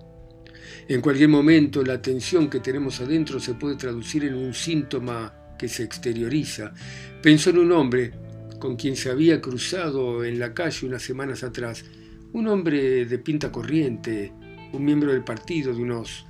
En 0.88 1.02
cualquier 1.02 1.30
momento 1.30 1.84
la 1.84 2.02
tensión 2.02 2.50
que 2.50 2.60
tenemos 2.60 3.00
adentro 3.02 3.40
se 3.40 3.54
puede 3.54 3.76
traducir 3.76 4.26
en 4.26 4.36
un 4.36 4.54
síntoma 4.54 5.34
que 5.58 5.68
se 5.68 5.84
exterioriza. 5.84 6.74
Pensó 7.22 7.52
en 7.52 7.60
un 7.60 7.72
hombre 7.72 8.12
con 8.60 8.76
quien 8.76 8.96
se 8.96 9.10
había 9.10 9.42
cruzado 9.42 10.24
en 10.24 10.40
la 10.40 10.54
calle 10.54 10.88
unas 10.88 11.02
semanas 11.02 11.44
atrás, 11.44 11.86
un 12.34 12.48
hombre 12.48 13.06
de 13.06 13.18
pinta 13.20 13.52
corriente, 13.52 14.32
un 14.74 14.86
miembro 14.86 15.12
del 15.12 15.24
partido 15.24 15.74
de 15.74 15.82
unos 15.82 16.26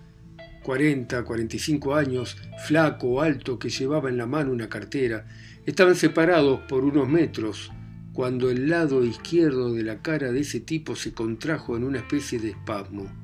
40, 0.64 1.24
45 1.24 1.96
años, 1.96 2.38
flaco, 2.66 3.22
alto, 3.22 3.58
que 3.58 3.70
llevaba 3.70 4.10
en 4.10 4.18
la 4.18 4.26
mano 4.26 4.52
una 4.52 4.70
cartera. 4.70 5.28
Estaban 5.66 5.96
separados 5.96 6.62
por 6.68 6.84
unos 6.84 7.08
metros 7.08 7.72
cuando 8.14 8.50
el 8.50 8.70
lado 8.70 9.04
izquierdo 9.04 9.74
de 9.74 9.84
la 9.84 10.02
cara 10.02 10.32
de 10.32 10.42
ese 10.42 10.60
tipo 10.60 10.96
se 10.96 11.14
contrajo 11.14 11.78
en 11.78 11.84
una 11.84 12.00
especie 12.00 12.40
de 12.40 12.50
espasmo. 12.50 13.21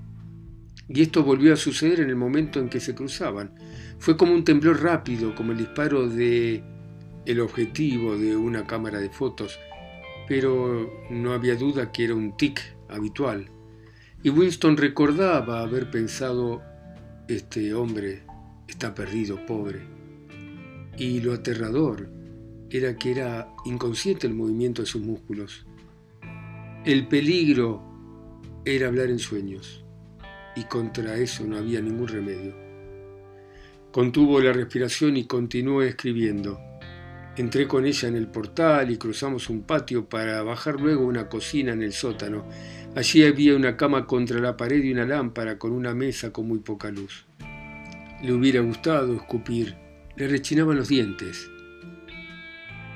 Y 0.89 1.01
esto 1.01 1.24
volvió 1.24 1.53
a 1.53 1.58
suceder 1.58 2.00
en 2.00 2.10
el 2.10 2.15
momento 2.15 2.60
en 2.60 2.70
que 2.70 2.79
se 2.79 2.96
cruzaban. 2.96 3.51
Fue 4.00 4.15
como 4.15 4.34
un 4.34 4.46
temblor 4.46 4.82
rápido, 4.82 5.36
como 5.36 5.51
el 5.51 5.58
disparo 5.58 6.08
de 6.08 6.63
el 7.25 7.41
objetivo 7.41 8.17
de 8.17 8.38
una 8.38 8.65
cámara 8.65 9.00
de 9.00 9.10
fotos, 9.10 9.60
pero 10.29 10.89
no 11.10 11.34
había 11.34 11.56
duda 11.56 11.91
que 11.91 12.06
era 12.06 12.15
un 12.15 12.38
tic 12.38 12.62
habitual. 12.88 13.50
Y 14.24 14.29
Winston 14.29 14.77
recordaba 14.77 15.62
haber 15.62 15.91
pensado, 15.91 16.62
este 17.27 17.74
hombre 17.74 18.24
está 18.67 18.96
perdido, 18.96 19.46
pobre. 19.46 19.82
Y 20.98 21.20
lo 21.20 21.34
aterrador 21.34 22.10
era 22.70 22.96
que 22.96 23.12
era 23.12 23.50
inconsciente 23.65 24.25
el 24.25 24.34
movimiento 24.34 24.82
de 24.82 24.88
sus 24.88 25.01
músculos. 25.01 25.65
El 26.86 27.10
peligro 27.10 27.84
era 28.63 28.88
hablar 28.88 29.10
en 29.10 29.20
sueños 29.20 29.84
y 30.58 30.64
contra 30.64 31.18
eso 31.18 31.46
no 31.46 31.58
había 31.58 31.80
ningún 31.82 32.08
remedio. 32.08 32.56
Contuvo 33.92 34.40
la 34.42 34.52
respiración 34.52 35.16
y 35.16 35.26
continuó 35.26 35.84
escribiendo. 35.84 36.60
Entré 37.36 37.68
con 37.68 37.86
ella 37.86 38.08
en 38.08 38.16
el 38.16 38.28
portal 38.28 38.90
y 38.90 38.98
cruzamos 38.98 39.52
un 39.52 39.62
patio 39.62 40.10
para 40.10 40.42
bajar 40.42 40.82
luego 40.82 41.06
una 41.06 41.30
cocina 41.30 41.74
en 41.74 41.84
el 41.84 41.94
sótano. 41.94 42.44
Allí 42.96 43.24
había 43.24 43.56
una 43.56 43.78
cama 43.78 44.08
contra 44.08 44.40
la 44.40 44.58
pared 44.58 44.84
y 44.84 44.92
una 44.92 45.06
lámpara 45.06 45.60
con 45.60 45.72
una 45.72 45.94
mesa 45.94 46.34
con 46.34 46.48
muy 46.48 46.60
poca 46.60 46.90
luz. 46.90 47.28
Le 48.24 48.34
hubiera 48.34 48.62
gustado 48.62 49.16
escupir, 49.16 49.76
le 50.16 50.28
rechinaban 50.28 50.78
los 50.78 50.88
dientes. 50.88 51.52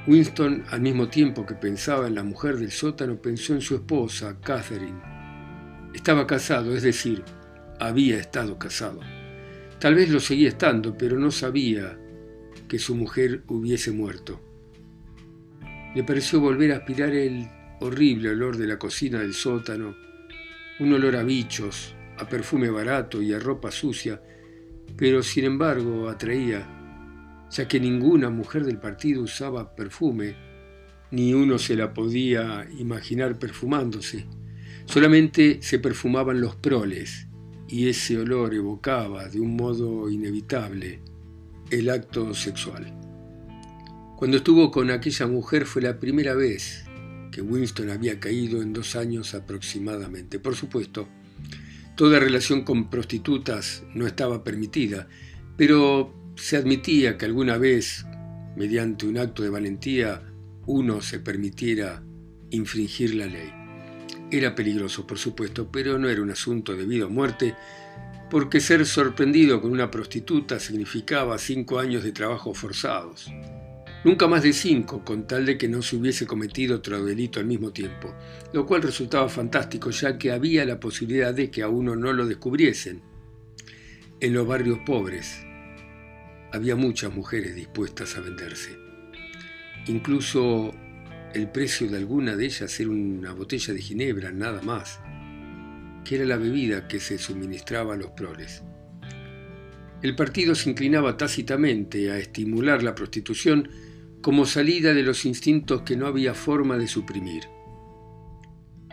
Winston, 0.07 0.63
al 0.71 0.81
mismo 0.81 1.09
tiempo 1.09 1.45
que 1.45 1.53
pensaba 1.53 2.07
en 2.07 2.15
la 2.15 2.23
mujer 2.23 2.57
del 2.57 2.71
sótano, 2.71 3.21
pensó 3.21 3.53
en 3.53 3.61
su 3.61 3.75
esposa, 3.75 4.35
Catherine. 4.41 4.99
Estaba 5.93 6.25
casado, 6.25 6.75
es 6.75 6.81
decir, 6.81 7.23
había 7.81 8.17
estado 8.17 8.59
casado. 8.59 8.99
Tal 9.79 9.95
vez 9.95 10.09
lo 10.09 10.19
seguía 10.19 10.49
estando, 10.49 10.95
pero 10.95 11.17
no 11.17 11.31
sabía 11.31 11.97
que 12.67 12.77
su 12.77 12.95
mujer 12.95 13.41
hubiese 13.47 13.91
muerto. 13.91 14.39
Le 15.95 16.03
pareció 16.03 16.39
volver 16.39 16.71
a 16.71 16.77
aspirar 16.77 17.09
el 17.09 17.49
horrible 17.79 18.29
olor 18.29 18.57
de 18.57 18.67
la 18.67 18.77
cocina 18.77 19.19
del 19.19 19.33
sótano, 19.33 19.95
un 20.79 20.93
olor 20.93 21.15
a 21.15 21.23
bichos, 21.23 21.95
a 22.19 22.29
perfume 22.29 22.69
barato 22.69 23.19
y 23.19 23.33
a 23.33 23.39
ropa 23.39 23.71
sucia, 23.71 24.21
pero 24.95 25.23
sin 25.23 25.45
embargo 25.45 26.07
atraía, 26.07 27.47
ya 27.49 27.67
que 27.67 27.79
ninguna 27.79 28.29
mujer 28.29 28.63
del 28.63 28.77
partido 28.77 29.23
usaba 29.23 29.75
perfume, 29.75 30.35
ni 31.09 31.33
uno 31.33 31.57
se 31.57 31.75
la 31.75 31.93
podía 31.93 32.67
imaginar 32.77 33.39
perfumándose. 33.39 34.27
Solamente 34.85 35.59
se 35.61 35.79
perfumaban 35.79 36.39
los 36.39 36.55
proles, 36.55 37.27
y 37.71 37.87
ese 37.87 38.17
olor 38.17 38.53
evocaba 38.53 39.29
de 39.29 39.39
un 39.39 39.55
modo 39.55 40.09
inevitable 40.09 40.99
el 41.69 41.89
acto 41.89 42.33
sexual. 42.33 42.93
Cuando 44.17 44.37
estuvo 44.37 44.69
con 44.69 44.91
aquella 44.91 45.25
mujer 45.25 45.65
fue 45.65 45.81
la 45.81 45.97
primera 45.97 46.35
vez 46.35 46.83
que 47.31 47.41
Winston 47.41 47.89
había 47.89 48.19
caído 48.19 48.61
en 48.61 48.73
dos 48.73 48.97
años 48.97 49.33
aproximadamente. 49.33 50.37
Por 50.37 50.53
supuesto, 50.55 51.07
toda 51.95 52.19
relación 52.19 52.65
con 52.65 52.89
prostitutas 52.89 53.83
no 53.95 54.05
estaba 54.05 54.43
permitida, 54.43 55.07
pero 55.55 56.13
se 56.35 56.57
admitía 56.57 57.17
que 57.17 57.25
alguna 57.25 57.57
vez, 57.57 58.05
mediante 58.57 59.07
un 59.07 59.17
acto 59.17 59.43
de 59.43 59.49
valentía, 59.49 60.21
uno 60.65 61.01
se 61.01 61.19
permitiera 61.19 62.03
infringir 62.49 63.15
la 63.15 63.27
ley. 63.27 63.60
Era 64.31 64.55
peligroso, 64.55 65.05
por 65.05 65.17
supuesto, 65.17 65.69
pero 65.69 65.99
no 65.99 66.07
era 66.07 66.21
un 66.21 66.31
asunto 66.31 66.73
de 66.73 66.85
vida 66.85 67.05
o 67.05 67.09
muerte, 67.09 67.53
porque 68.29 68.61
ser 68.61 68.85
sorprendido 68.85 69.61
con 69.61 69.71
una 69.71 69.91
prostituta 69.91 70.57
significaba 70.57 71.37
cinco 71.37 71.79
años 71.79 72.01
de 72.01 72.13
trabajo 72.13 72.53
forzados. 72.53 73.29
Nunca 74.05 74.27
más 74.27 74.41
de 74.41 74.53
cinco, 74.53 75.03
con 75.03 75.27
tal 75.27 75.45
de 75.45 75.57
que 75.57 75.67
no 75.67 75.81
se 75.81 75.97
hubiese 75.97 76.25
cometido 76.25 76.77
otro 76.77 77.03
delito 77.03 77.41
al 77.41 77.45
mismo 77.45 77.71
tiempo, 77.71 78.15
lo 78.53 78.65
cual 78.65 78.81
resultaba 78.81 79.27
fantástico 79.27 79.89
ya 79.89 80.17
que 80.17 80.31
había 80.31 80.65
la 80.65 80.79
posibilidad 80.79 81.33
de 81.33 81.51
que 81.51 81.61
a 81.61 81.67
uno 81.67 81.95
no 81.97 82.13
lo 82.13 82.25
descubriesen. 82.25 83.01
En 84.21 84.33
los 84.33 84.47
barrios 84.47 84.79
pobres 84.85 85.45
había 86.53 86.77
muchas 86.77 87.13
mujeres 87.13 87.53
dispuestas 87.53 88.15
a 88.15 88.21
venderse. 88.21 88.77
Incluso 89.87 90.73
el 91.33 91.49
precio 91.49 91.89
de 91.89 91.97
alguna 91.97 92.35
de 92.35 92.45
ellas 92.45 92.79
era 92.79 92.89
una 92.89 93.33
botella 93.33 93.73
de 93.73 93.81
ginebra, 93.81 94.31
nada 94.31 94.61
más, 94.61 94.99
que 96.03 96.15
era 96.15 96.25
la 96.25 96.37
bebida 96.37 96.87
que 96.87 96.99
se 96.99 97.17
suministraba 97.17 97.93
a 97.93 97.97
los 97.97 98.11
proles. 98.11 98.63
El 100.01 100.15
partido 100.15 100.55
se 100.55 100.69
inclinaba 100.69 101.15
tácitamente 101.15 102.11
a 102.11 102.17
estimular 102.17 102.81
la 102.83 102.95
prostitución 102.95 103.69
como 104.21 104.45
salida 104.45 104.93
de 104.93 105.03
los 105.03 105.25
instintos 105.25 105.83
que 105.83 105.95
no 105.95 106.07
había 106.07 106.33
forma 106.33 106.77
de 106.77 106.87
suprimir. 106.87 107.43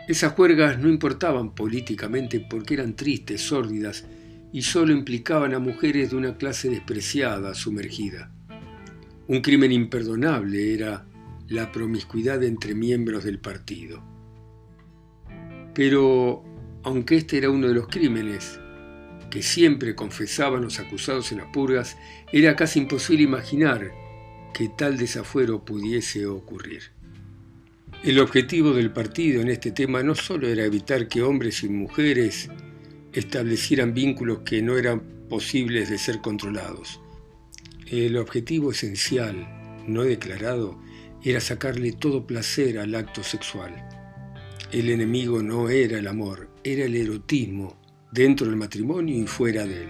Esas 0.07 0.33
juergas 0.33 0.79
no 0.79 0.89
importaban 0.89 1.53
políticamente 1.53 2.39
porque 2.39 2.75
eran 2.75 2.95
tristes, 2.95 3.41
sórdidas 3.41 4.05
y 4.51 4.63
solo 4.63 4.91
implicaban 4.91 5.53
a 5.53 5.59
mujeres 5.59 6.11
de 6.11 6.15
una 6.15 6.37
clase 6.37 6.69
despreciada, 6.69 7.53
sumergida. 7.53 8.31
Un 9.27 9.41
crimen 9.41 9.71
imperdonable 9.71 10.73
era 10.73 11.05
la 11.49 11.71
promiscuidad 11.71 12.43
entre 12.43 12.75
miembros 12.75 13.23
del 13.23 13.39
partido. 13.39 14.03
Pero, 15.73 16.43
aunque 16.83 17.17
este 17.17 17.37
era 17.37 17.49
uno 17.49 17.67
de 17.67 17.73
los 17.73 17.87
crímenes 17.87 18.59
que 19.29 19.41
siempre 19.41 19.95
confesaban 19.95 20.61
los 20.61 20.79
acusados 20.79 21.31
en 21.31 21.39
las 21.39 21.47
purgas, 21.47 21.97
era 22.31 22.55
casi 22.55 22.79
imposible 22.79 23.23
imaginar 23.23 23.91
que 24.53 24.69
tal 24.69 24.97
desafuero 24.97 25.63
pudiese 25.63 26.25
ocurrir. 26.25 26.83
El 28.03 28.19
objetivo 28.19 28.71
del 28.73 28.91
partido 28.91 29.41
en 29.41 29.49
este 29.49 29.71
tema 29.71 30.01
no 30.03 30.15
solo 30.15 30.47
era 30.47 30.63
evitar 30.63 31.07
que 31.07 31.21
hombres 31.21 31.63
y 31.63 31.69
mujeres 31.69 32.49
establecieran 33.13 33.93
vínculos 33.93 34.39
que 34.39 34.61
no 34.61 34.77
eran 34.77 35.01
posibles 35.29 35.89
de 35.89 35.97
ser 35.97 36.21
controlados. 36.21 37.01
El 37.87 38.17
objetivo 38.17 38.71
esencial, 38.71 39.47
no 39.87 40.03
declarado, 40.03 40.79
era 41.23 41.39
sacarle 41.39 41.93
todo 41.93 42.25
placer 42.25 42.79
al 42.79 42.95
acto 42.95 43.23
sexual. 43.23 43.73
El 44.71 44.89
enemigo 44.89 45.41
no 45.41 45.69
era 45.69 45.97
el 45.97 46.07
amor, 46.07 46.49
era 46.63 46.85
el 46.85 46.95
erotismo, 46.95 47.79
dentro 48.11 48.47
del 48.47 48.55
matrimonio 48.55 49.17
y 49.17 49.27
fuera 49.27 49.65
de 49.65 49.83
él. 49.83 49.89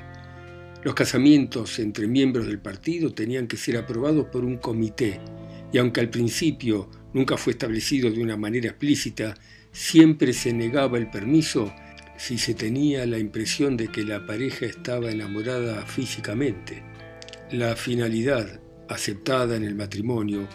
Los 0.83 0.95
casamientos 0.95 1.77
entre 1.79 2.07
miembros 2.07 2.47
del 2.47 2.59
partido 2.59 3.13
tenían 3.13 3.47
que 3.47 3.57
ser 3.57 3.77
aprobados 3.77 4.27
por 4.27 4.45
un 4.45 4.57
comité, 4.57 5.19
y 5.71 5.77
aunque 5.77 5.99
al 5.99 6.09
principio 6.09 6.89
nunca 7.13 7.37
fue 7.37 7.53
establecido 7.53 8.09
de 8.09 8.23
una 8.23 8.37
manera 8.37 8.69
explícita, 8.69 9.35
siempre 9.71 10.33
se 10.33 10.53
negaba 10.53 10.97
el 10.97 11.09
permiso 11.09 11.73
si 12.17 12.37
se 12.37 12.53
tenía 12.53 13.05
la 13.05 13.17
impresión 13.17 13.77
de 13.77 13.87
que 13.89 14.03
la 14.03 14.25
pareja 14.25 14.65
estaba 14.65 15.11
enamorada 15.11 15.85
físicamente. 15.85 16.83
La 17.51 17.75
finalidad 17.75 18.61
aceptada 18.87 19.55
en 19.55 19.63
el 19.63 19.75
matrimonio 19.75 20.47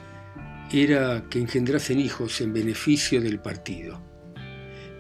era 0.73 1.27
que 1.29 1.39
engendrasen 1.39 2.01
hijos 2.01 2.41
en 2.41 2.53
beneficio 2.53 3.21
del 3.21 3.41
partido. 3.41 4.01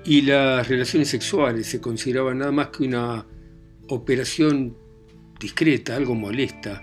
Y 0.05 0.23
las 0.23 0.69
relaciones 0.69 1.09
sexuales 1.09 1.67
se 1.67 1.81
consideraban 1.81 2.39
nada 2.39 2.53
más 2.53 2.69
que 2.69 2.85
una 2.85 3.27
operación 3.89 4.77
discreta, 5.41 5.97
algo 5.97 6.15
molesta, 6.15 6.83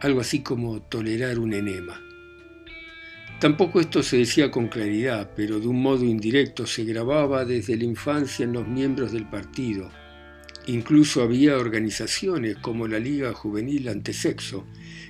algo 0.00 0.20
así 0.20 0.40
como 0.40 0.82
tolerar 0.82 1.38
un 1.38 1.52
enema. 1.52 2.00
Tampoco 3.40 3.80
esto 3.80 4.02
se 4.02 4.16
decía 4.18 4.50
con 4.50 4.68
claridad, 4.68 5.32
pero 5.36 5.60
de 5.60 5.66
un 5.66 5.82
modo 5.82 6.04
indirecto 6.04 6.66
se 6.66 6.84
grababa 6.84 7.44
desde 7.44 7.76
la 7.76 7.84
infancia 7.84 8.44
en 8.44 8.54
los 8.54 8.66
miembros 8.66 9.12
del 9.12 9.28
partido. 9.28 9.90
Incluso 10.66 11.22
había 11.22 11.58
organizaciones 11.58 12.56
como 12.56 12.88
la 12.88 12.98
Liga 12.98 13.34
Juvenil 13.34 13.88
Antesexo, 13.88 14.64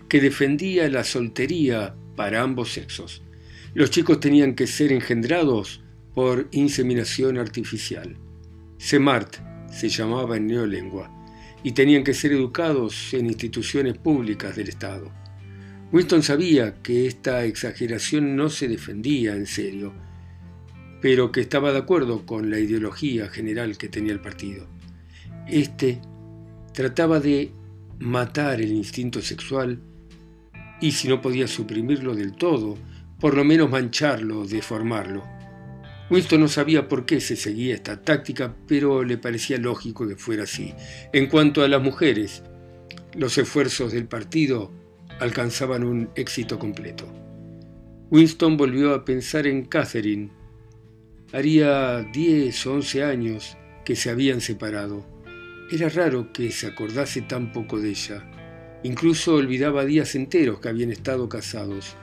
que 0.08 0.20
defendía 0.20 0.88
la 0.88 1.04
soltería 1.04 1.94
para 2.16 2.42
ambos 2.42 2.72
sexos. 2.72 3.22
Los 3.74 3.90
chicos 3.90 4.18
tenían 4.20 4.54
que 4.54 4.66
ser 4.66 4.90
engendrados 4.90 5.82
por 6.14 6.48
inseminación 6.50 7.38
artificial. 7.38 8.16
SEMART 8.78 9.36
se 9.70 9.88
llamaba 9.88 10.36
en 10.38 10.46
neolengua, 10.46 11.12
y 11.66 11.72
tenían 11.72 12.04
que 12.04 12.14
ser 12.14 12.32
educados 12.32 13.12
en 13.12 13.26
instituciones 13.26 13.98
públicas 13.98 14.54
del 14.54 14.68
Estado. 14.68 15.10
Winston 15.92 16.22
sabía 16.22 16.80
que 16.80 17.06
esta 17.06 17.44
exageración 17.44 18.36
no 18.36 18.50
se 18.50 18.68
defendía 18.68 19.34
en 19.34 19.46
serio, 19.46 19.92
pero 21.00 21.32
que 21.32 21.40
estaba 21.40 21.72
de 21.72 21.78
acuerdo 21.78 22.24
con 22.24 22.50
la 22.50 22.60
ideología 22.60 23.28
general 23.28 23.78
que 23.78 23.88
tenía 23.88 24.12
el 24.12 24.20
partido. 24.20 24.68
Este 25.48 26.00
trataba 26.72 27.18
de 27.18 27.50
matar 27.98 28.60
el 28.60 28.70
instinto 28.70 29.20
sexual 29.20 29.80
y 30.80 30.92
si 30.92 31.08
no 31.08 31.20
podía 31.20 31.46
suprimirlo 31.46 32.14
del 32.14 32.32
todo, 32.34 32.76
por 33.20 33.34
lo 33.34 33.44
menos 33.44 33.70
mancharlo, 33.70 34.46
deformarlo. 34.46 35.24
Winston 36.08 36.40
no 36.40 36.48
sabía 36.48 36.86
por 36.86 37.04
qué 37.04 37.20
se 37.20 37.34
seguía 37.34 37.74
esta 37.74 38.00
táctica, 38.00 38.54
pero 38.68 39.02
le 39.02 39.18
parecía 39.18 39.58
lógico 39.58 40.06
que 40.06 40.16
fuera 40.16 40.44
así. 40.44 40.72
En 41.12 41.26
cuanto 41.26 41.62
a 41.62 41.68
las 41.68 41.82
mujeres, 41.82 42.44
los 43.14 43.36
esfuerzos 43.38 43.92
del 43.92 44.06
partido 44.06 44.70
alcanzaban 45.18 45.82
un 45.82 46.10
éxito 46.14 46.58
completo. 46.58 47.12
Winston 48.10 48.56
volvió 48.56 48.94
a 48.94 49.04
pensar 49.04 49.48
en 49.48 49.64
Catherine. 49.64 50.30
Haría 51.32 52.02
10 52.12 52.66
o 52.66 52.74
11 52.74 53.02
años 53.02 53.56
que 53.84 53.96
se 53.96 54.10
habían 54.10 54.40
separado. 54.40 55.04
Era 55.72 55.88
raro 55.88 56.32
que 56.32 56.52
se 56.52 56.68
acordase 56.68 57.22
tan 57.22 57.50
poco 57.50 57.80
de 57.80 57.90
ella. 57.90 58.30
Incluso 58.86 59.34
olvidaba 59.34 59.84
días 59.84 60.14
enteros 60.14 60.60
que 60.60 60.68
habían 60.68 60.92
estado 60.92 61.28
casados. 61.28 61.96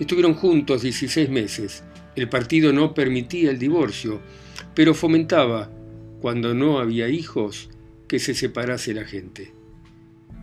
Estuvieron 0.00 0.34
juntos 0.34 0.82
16 0.82 1.30
meses. 1.30 1.84
El 2.16 2.28
partido 2.28 2.72
no 2.72 2.94
permitía 2.94 3.48
el 3.48 3.60
divorcio, 3.60 4.20
pero 4.74 4.92
fomentaba, 4.92 5.70
cuando 6.20 6.52
no 6.52 6.80
había 6.80 7.08
hijos, 7.08 7.70
que 8.08 8.18
se 8.18 8.34
separase 8.34 8.92
la 8.92 9.04
gente. 9.04 9.52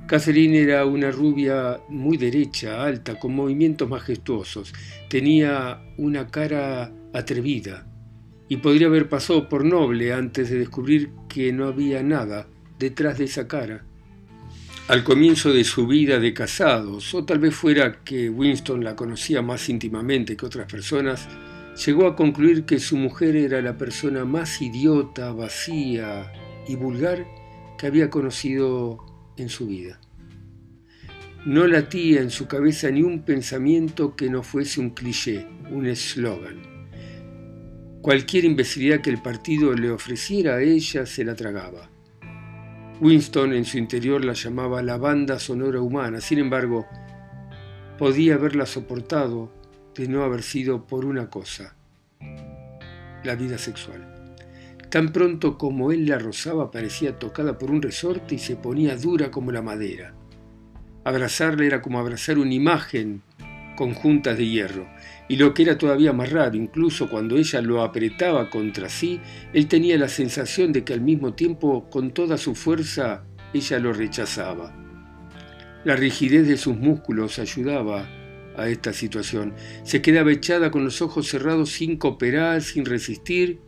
Catherine 0.08 0.58
era 0.58 0.86
una 0.86 1.12
rubia 1.12 1.82
muy 1.89 2.15
derecha, 2.15 2.82
alta, 2.82 3.19
con 3.19 3.36
movimientos 3.36 3.89
majestuosos. 3.89 4.72
Tenía 5.10 5.82
una 5.98 6.28
cara 6.28 6.93
atrevida 7.13 7.91
y 8.48 8.56
podría 8.56 8.88
haber 8.88 9.10
pasado 9.10 9.50
por 9.50 9.65
noble 9.65 10.13
antes 10.13 10.50
de 10.50 10.60
descubrir 10.60 11.12
que 11.28 11.52
no 11.52 11.65
había 11.65 12.02
nada 12.04 12.48
detrás 12.80 13.17
de 13.17 13.26
esa 13.26 13.50
cara 13.50 13.86
al 14.88 15.04
comienzo 15.06 15.54
de 15.54 15.63
su 15.63 15.88
vida 15.88 16.19
de 16.19 16.34
casados, 16.34 17.13
o 17.13 17.24
tal 17.24 17.39
vez 17.39 17.56
fuera 17.56 18.04
que 18.04 18.30
Winston 18.30 18.84
la 18.84 18.96
conocía 18.96 19.41
más 19.41 19.69
íntimamente 19.69 20.36
que 20.36 20.46
otras 20.46 20.69
personas, 20.69 21.28
llegó 21.86 22.06
a 22.06 22.15
concluir 22.17 22.65
que 22.65 22.80
su 22.80 22.98
mujer 22.98 23.36
era 23.38 23.62
la 23.62 23.78
persona 23.78 24.26
más 24.26 24.62
idiota, 24.62 25.32
vacía 25.32 26.32
y 26.67 26.76
vulgar 26.76 27.26
que 27.78 27.88
había 27.88 28.10
conocido 28.10 29.34
en 29.38 29.48
su 29.48 29.67
vida. 29.67 30.02
No 31.46 31.65
latía 31.65 32.22
en 32.22 32.30
su 32.30 32.48
cabeza 32.48 32.91
ni 32.91 33.04
un 33.04 33.24
pensamiento 33.24 34.15
que 34.15 34.30
no 34.30 34.43
fuese 34.43 34.82
un 34.82 34.89
cliché, 34.91 35.48
un 35.72 35.88
eslogan. 35.88 36.62
Cualquier 38.02 38.43
imbecilidad 38.43 39.02
que 39.02 39.10
el 39.10 39.22
partido 39.22 39.74
le 39.74 39.91
ofreciera 39.91 40.56
a 40.56 40.62
ella 40.62 41.06
se 41.06 41.24
la 41.24 41.36
tragaba. 41.36 41.92
Winston 43.01 43.53
en 43.53 43.65
su 43.65 43.77
interior 43.77 44.23
la 44.23 44.34
llamaba 44.34 44.82
la 44.82 44.97
banda 44.97 45.39
sonora 45.39 45.82
humana, 45.82 46.21
sin 46.21 46.39
embargo, 46.39 46.88
podía 47.97 48.36
haberla 48.36 48.65
soportado 48.65 49.51
de 49.95 50.08
no 50.08 50.23
haber 50.23 50.43
sido 50.43 50.86
por 50.86 51.06
una 51.06 51.29
cosa, 51.29 51.75
la 53.23 53.36
vida 53.36 53.58
sexual. 53.58 54.36
Tan 54.89 55.12
pronto 55.12 55.58
como 55.58 55.91
él 55.91 56.06
la 56.06 56.19
rozaba 56.19 56.69
parecía 56.69 57.17
tocada 57.17 57.58
por 57.58 57.71
un 57.71 57.82
resorte 57.82 58.36
y 58.36 58.39
se 58.39 58.56
ponía 58.56 58.95
dura 58.95 59.32
como 59.32 59.51
la 59.51 59.63
madera. 59.63 60.13
Abrazarla 61.03 61.65
era 61.65 61.82
como 61.82 61.99
abrazar 61.99 62.38
una 62.38 62.53
imagen 62.53 63.23
con 63.75 63.93
juntas 63.93 64.38
de 64.38 64.47
hierro. 64.47 64.88
Y 65.29 65.38
lo 65.38 65.53
que 65.53 65.63
era 65.63 65.77
todavía 65.77 66.13
más 66.13 66.31
raro, 66.31 66.55
incluso 66.55 67.09
cuando 67.09 67.38
ella 67.38 67.62
lo 67.62 67.81
apretaba 67.81 68.49
contra 68.49 68.89
sí, 68.89 69.21
él 69.53 69.67
tenía 69.67 69.97
la 69.97 70.09
sensación 70.09 70.73
de 70.73 70.83
que 70.83 70.93
al 70.93 71.01
mismo 71.01 71.33
tiempo, 71.33 71.89
con 71.89 72.12
toda 72.12 72.38
su 72.38 72.55
fuerza, 72.55 73.25
ella 73.53 73.79
lo 73.79 73.93
rechazaba. 73.93 74.75
La 75.86 75.95
rigidez 75.95 76.47
de 76.47 76.57
sus 76.57 76.77
músculos 76.77 77.39
ayudaba 77.39 78.07
a 78.57 78.67
esta 78.67 78.93
situación. 78.93 79.53
Se 79.83 80.01
quedaba 80.01 80.31
echada 80.31 80.71
con 80.71 80.83
los 80.83 81.01
ojos 81.01 81.27
cerrados 81.27 81.71
sin 81.71 81.97
cooperar, 81.97 82.62
sin 82.62 82.86
resistir, 82.86 83.59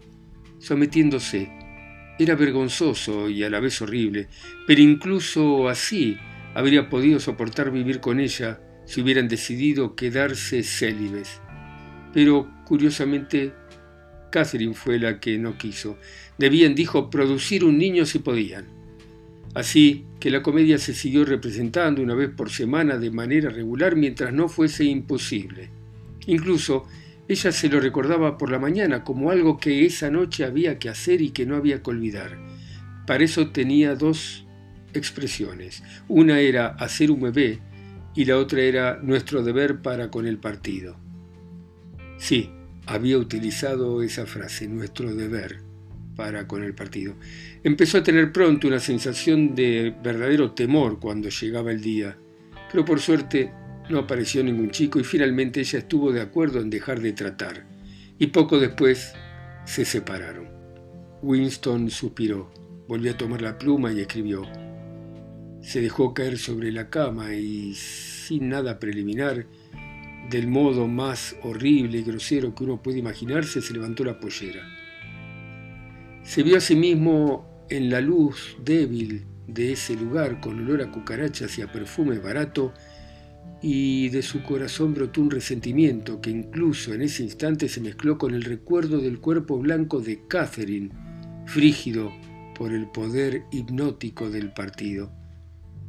sometiéndose. 0.60 1.50
Era 2.18 2.36
vergonzoso 2.36 3.30
y 3.30 3.44
a 3.44 3.50
la 3.50 3.60
vez 3.60 3.82
horrible, 3.82 4.28
pero 4.68 4.82
incluso 4.82 5.68
así 5.68 6.18
habría 6.54 6.90
podido 6.90 7.20
soportar 7.20 7.72
vivir 7.72 8.00
con 8.00 8.20
ella 8.20 8.62
si 8.86 9.02
hubieran 9.02 9.28
decidido 9.28 9.96
quedarse 9.96 10.64
célibes. 10.64 11.42
Pero, 12.16 12.50
curiosamente, 12.64 13.52
Catherine 14.32 14.74
fue 14.74 15.00
la 15.00 15.20
que 15.20 15.38
no 15.38 15.58
quiso. 15.58 15.98
Debían, 16.38 16.74
dijo, 16.74 17.10
producir 17.10 17.66
un 17.66 17.78
niño 17.78 18.06
si 18.06 18.20
podían. 18.20 18.68
Así 19.54 20.06
que 20.18 20.32
la 20.32 20.42
comedia 20.42 20.78
se 20.78 20.94
siguió 20.94 21.26
representando 21.26 22.02
una 22.02 22.16
vez 22.16 22.30
por 22.30 22.50
semana 22.50 22.98
de 22.98 23.12
manera 23.12 23.50
regular 23.50 23.98
mientras 23.98 24.32
no 24.32 24.48
fuese 24.48 24.86
imposible. 24.86 25.72
Incluso 26.26 26.86
ella 27.28 27.52
se 27.52 27.68
lo 27.68 27.82
recordaba 27.82 28.38
por 28.38 28.50
la 28.50 28.60
mañana 28.60 29.04
como 29.04 29.30
algo 29.30 29.58
que 29.58 29.86
esa 29.86 30.10
noche 30.10 30.46
había 30.46 30.80
que 30.80 30.88
hacer 30.88 31.20
y 31.20 31.32
que 31.32 31.46
no 31.46 31.58
había 31.58 31.84
que 31.84 31.90
olvidar. 31.90 32.38
Para 33.06 33.26
eso 33.26 33.50
tenía 33.50 33.94
dos 33.96 34.46
expresiones. 34.94 35.84
Una 36.08 36.40
era 36.40 36.68
hacer 36.68 37.12
un 37.12 37.24
bebé 37.24 37.60
y 38.16 38.24
la 38.24 38.38
otra 38.38 38.62
era 38.62 39.00
nuestro 39.04 39.44
deber 39.44 39.82
para 39.82 40.10
con 40.10 40.26
el 40.26 40.38
partido. 40.38 41.04
Sí, 42.26 42.50
había 42.88 43.20
utilizado 43.20 44.02
esa 44.02 44.26
frase, 44.26 44.68
nuestro 44.68 45.14
deber 45.14 45.60
para 46.16 46.48
con 46.48 46.64
el 46.64 46.74
partido. 46.74 47.14
Empezó 47.64 48.00
a 48.00 48.04
tener 48.04 48.32
pronto 48.32 48.68
una 48.68 48.80
sensación 48.80 49.54
de 49.54 49.94
verdadero 50.04 50.54
temor 50.54 51.00
cuando 51.00 51.30
llegaba 51.30 51.70
el 51.70 51.82
día, 51.82 52.18
pero 52.72 52.84
por 52.84 53.00
suerte 53.00 53.54
no 53.92 54.00
apareció 54.00 54.44
ningún 54.44 54.72
chico 54.72 55.00
y 55.00 55.04
finalmente 55.04 55.60
ella 55.60 55.78
estuvo 55.78 56.12
de 56.12 56.22
acuerdo 56.22 56.62
en 56.62 56.72
dejar 56.72 57.00
de 57.00 57.14
tratar, 57.14 57.68
y 58.18 58.26
poco 58.26 58.58
después 58.58 59.14
se 59.66 59.86
separaron. 59.86 60.48
Winston 61.22 61.92
suspiró, 61.92 62.52
volvió 62.88 63.12
a 63.12 63.18
tomar 63.18 63.44
la 63.44 63.60
pluma 63.60 63.94
y 63.94 64.00
escribió. 64.00 64.42
Se 65.62 65.80
dejó 65.80 66.16
caer 66.16 66.40
sobre 66.40 66.72
la 66.72 66.90
cama 66.90 67.36
y, 67.36 67.76
sin 67.76 68.50
nada 68.50 68.80
preliminar, 68.80 69.46
del 70.30 70.48
modo 70.48 70.88
más 70.88 71.36
horrible 71.44 72.00
y 72.00 72.04
grosero 72.04 72.54
que 72.56 72.64
uno 72.64 72.82
puede 72.82 73.00
imaginarse, 73.00 73.62
se 73.62 73.74
levantó 73.74 74.04
la 74.04 74.20
pollera. 74.20 74.64
Se 76.24 76.44
vio 76.44 76.58
a 76.58 76.62
sí 76.62 76.76
mismo 76.76 77.66
en 77.70 77.90
la 77.90 78.02
luz 78.02 78.58
débil 78.64 79.26
de 79.48 79.74
ese 79.74 79.96
lugar 79.96 80.42
con 80.42 80.60
olor 80.60 80.82
a 80.82 80.92
cucarachas 80.92 81.58
y 81.58 81.62
a 81.62 81.72
perfume 81.72 82.18
barato 82.20 82.74
y 83.62 84.10
de 84.10 84.22
su 84.22 84.44
corazón 84.44 84.94
brotó 84.94 85.22
un 85.22 85.32
resentimiento 85.32 86.22
que 86.22 86.30
incluso 86.30 86.94
en 86.94 87.02
ese 87.02 87.24
instante 87.24 87.70
se 87.70 87.82
mezcló 87.82 88.18
con 88.18 88.34
el 88.34 88.44
recuerdo 88.44 89.00
del 89.00 89.20
cuerpo 89.20 89.58
blanco 89.60 90.02
de 90.02 90.28
Catherine, 90.28 90.90
frígido 91.46 92.12
por 92.56 92.74
el 92.74 92.88
poder 92.88 93.44
hipnótico 93.52 94.30
del 94.30 94.52
partido. 94.54 95.12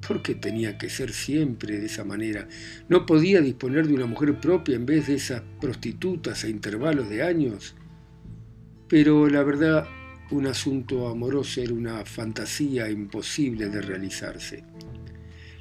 ¿Por 0.07 0.23
qué 0.23 0.35
tenía 0.35 0.79
que 0.79 0.89
ser 0.89 1.13
siempre 1.13 1.79
de 1.79 1.87
esa 1.87 2.05
manera? 2.05 2.49
¿No 2.89 3.07
podía 3.07 3.41
disponer 3.41 3.87
de 3.87 3.95
una 3.95 4.07
mujer 4.07 4.41
propia 4.41 4.77
en 4.77 4.87
vez 4.87 5.07
de 5.09 5.15
esas 5.15 5.43
prostitutas 5.61 6.45
a 6.45 6.49
intervalos 6.49 7.09
de 7.09 7.23
años? 7.23 7.75
Pero 8.89 9.29
la 9.29 9.43
verdad, 9.43 9.87
un 10.31 10.47
asunto 10.47 11.09
amoroso 11.09 11.61
era 11.61 11.73
una 11.73 12.05
fantasía 12.05 12.89
imposible 12.91 13.69
de 13.69 13.81
realizarse. 13.81 14.65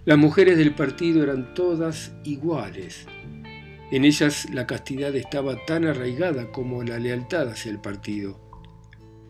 Las 0.06 0.18
mujeres 0.18 0.58
del 0.58 0.76
partido 0.76 1.24
eran 1.24 1.56
todas 1.56 2.14
iguales. 2.24 3.08
En 3.92 4.06
ellas 4.06 4.48
la 4.52 4.68
castidad 4.68 5.16
estaba 5.16 5.66
tan 5.66 5.86
arraigada 5.86 6.52
como 6.52 6.84
la 6.84 7.00
lealtad 7.00 7.50
hacia 7.50 7.72
el 7.72 7.80
partido. 7.80 8.40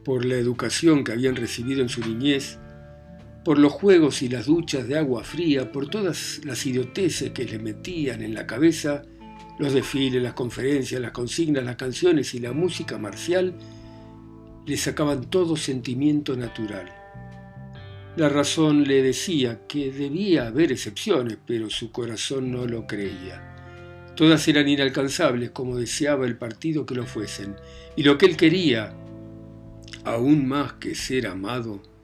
Por 0.03 0.25
la 0.25 0.35
educación 0.35 1.03
que 1.03 1.13
habían 1.13 1.35
recibido 1.35 1.81
en 1.81 1.89
su 1.89 2.01
niñez, 2.01 2.59
por 3.45 3.59
los 3.59 3.73
juegos 3.73 4.23
y 4.23 4.27
las 4.27 4.47
duchas 4.47 4.87
de 4.87 4.97
agua 4.97 5.23
fría, 5.23 5.71
por 5.71 5.87
todas 5.87 6.41
las 6.43 6.65
idioteces 6.65 7.29
que 7.29 7.45
le 7.45 7.59
metían 7.59 8.23
en 8.23 8.33
la 8.33 8.47
cabeza, 8.47 9.03
los 9.59 9.71
desfiles, 9.71 10.21
las 10.23 10.33
conferencias, 10.33 10.99
las 10.99 11.11
consignas, 11.11 11.63
las 11.63 11.75
canciones 11.75 12.33
y 12.33 12.39
la 12.39 12.53
música 12.53 12.97
marcial, 12.97 13.53
le 14.65 14.77
sacaban 14.77 15.29
todo 15.29 15.55
sentimiento 15.55 16.35
natural. 16.35 16.91
La 18.17 18.29
razón 18.29 18.83
le 18.83 19.03
decía 19.03 19.67
que 19.67 19.91
debía 19.91 20.47
haber 20.47 20.71
excepciones, 20.71 21.37
pero 21.45 21.69
su 21.69 21.91
corazón 21.91 22.51
no 22.51 22.65
lo 22.65 22.87
creía. 22.87 24.13
Todas 24.15 24.47
eran 24.47 24.67
inalcanzables 24.67 25.51
como 25.51 25.77
deseaba 25.77 26.25
el 26.25 26.35
partido 26.35 26.87
que 26.87 26.95
lo 26.95 27.05
fuesen, 27.05 27.55
y 27.95 28.01
lo 28.01 28.17
que 28.17 28.25
él 28.25 28.37
quería, 28.37 28.95
aún 30.03 30.47
más 30.47 30.73
que 30.73 30.95
ser 30.95 31.27
amado, 31.27 31.94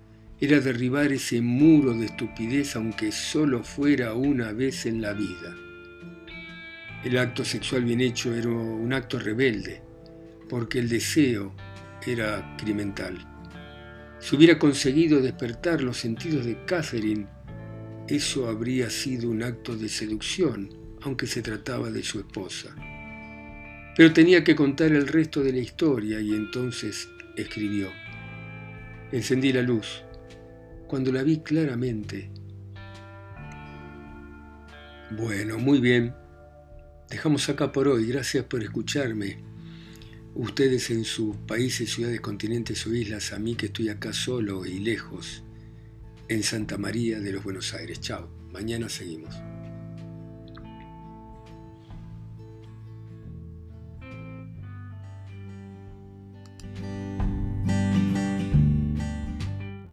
era 0.42 0.60
derribar 0.60 1.12
ese 1.12 1.40
muro 1.40 1.94
de 1.94 2.06
estupidez 2.06 2.76
aunque 2.76 3.12
solo 3.12 3.64
fuera 3.64 4.16
una 4.16 4.52
vez 4.52 4.88
en 4.88 5.00
la 5.00 5.14
vida. 5.14 5.56
El 7.04 7.20
acto 7.20 7.46
sexual 7.46 7.84
bien 7.86 8.02
hecho 8.02 8.34
era 8.34 8.50
un 8.50 8.92
acto 8.92 9.20
rebelde, 9.20 9.84
porque 10.50 10.80
el 10.80 10.90
deseo 10.90 11.54
era 12.08 12.56
criminal. 12.58 13.20
Si 14.20 14.36
hubiera 14.36 14.58
conseguido 14.58 15.22
despertar 15.22 15.82
los 15.82 15.98
sentidos 15.98 16.46
de 16.46 16.66
Catherine, 16.66 17.28
eso 18.08 18.50
habría 18.50 18.90
sido 18.90 19.30
un 19.30 19.44
acto 19.44 19.78
de 19.78 19.90
seducción, 19.90 20.70
aunque 21.04 21.28
se 21.28 21.44
trataba 21.44 21.92
de 21.92 22.02
su 22.02 22.20
esposa. 22.20 22.76
Pero 23.96 24.12
tenía 24.12 24.44
que 24.44 24.56
contar 24.56 24.92
el 24.92 25.08
resto 25.08 25.44
de 25.44 25.54
la 25.54 25.60
historia 25.60 26.20
y 26.20 26.32
entonces 26.32 27.08
escribió. 27.36 27.90
Encendí 29.12 29.54
la 29.54 29.62
luz 29.62 30.04
cuando 30.92 31.14
la 31.14 31.24
vi 31.24 31.38
claramente. 31.38 32.30
Bueno, 35.12 35.58
muy 35.58 35.80
bien. 35.80 36.14
Dejamos 37.10 37.48
acá 37.48 37.72
por 37.72 37.88
hoy. 37.88 38.08
Gracias 38.08 38.44
por 38.44 38.62
escucharme. 38.62 39.42
Ustedes 40.36 40.90
en 40.90 41.06
sus 41.06 41.38
países, 41.48 41.94
ciudades, 41.94 42.20
continentes 42.20 42.86
o 42.88 42.94
islas, 42.94 43.32
a 43.32 43.40
mí 43.40 43.56
que 43.56 43.68
estoy 43.68 43.88
acá 43.88 44.12
solo 44.12 44.66
y 44.66 44.80
lejos, 44.80 45.44
en 46.28 46.44
Santa 46.44 46.78
María 46.78 47.22
de 47.22 47.32
los 47.32 47.42
Buenos 47.42 47.74
Aires. 47.74 48.02
Chao. 48.02 48.30
Mañana 48.52 48.90
seguimos. 48.90 49.34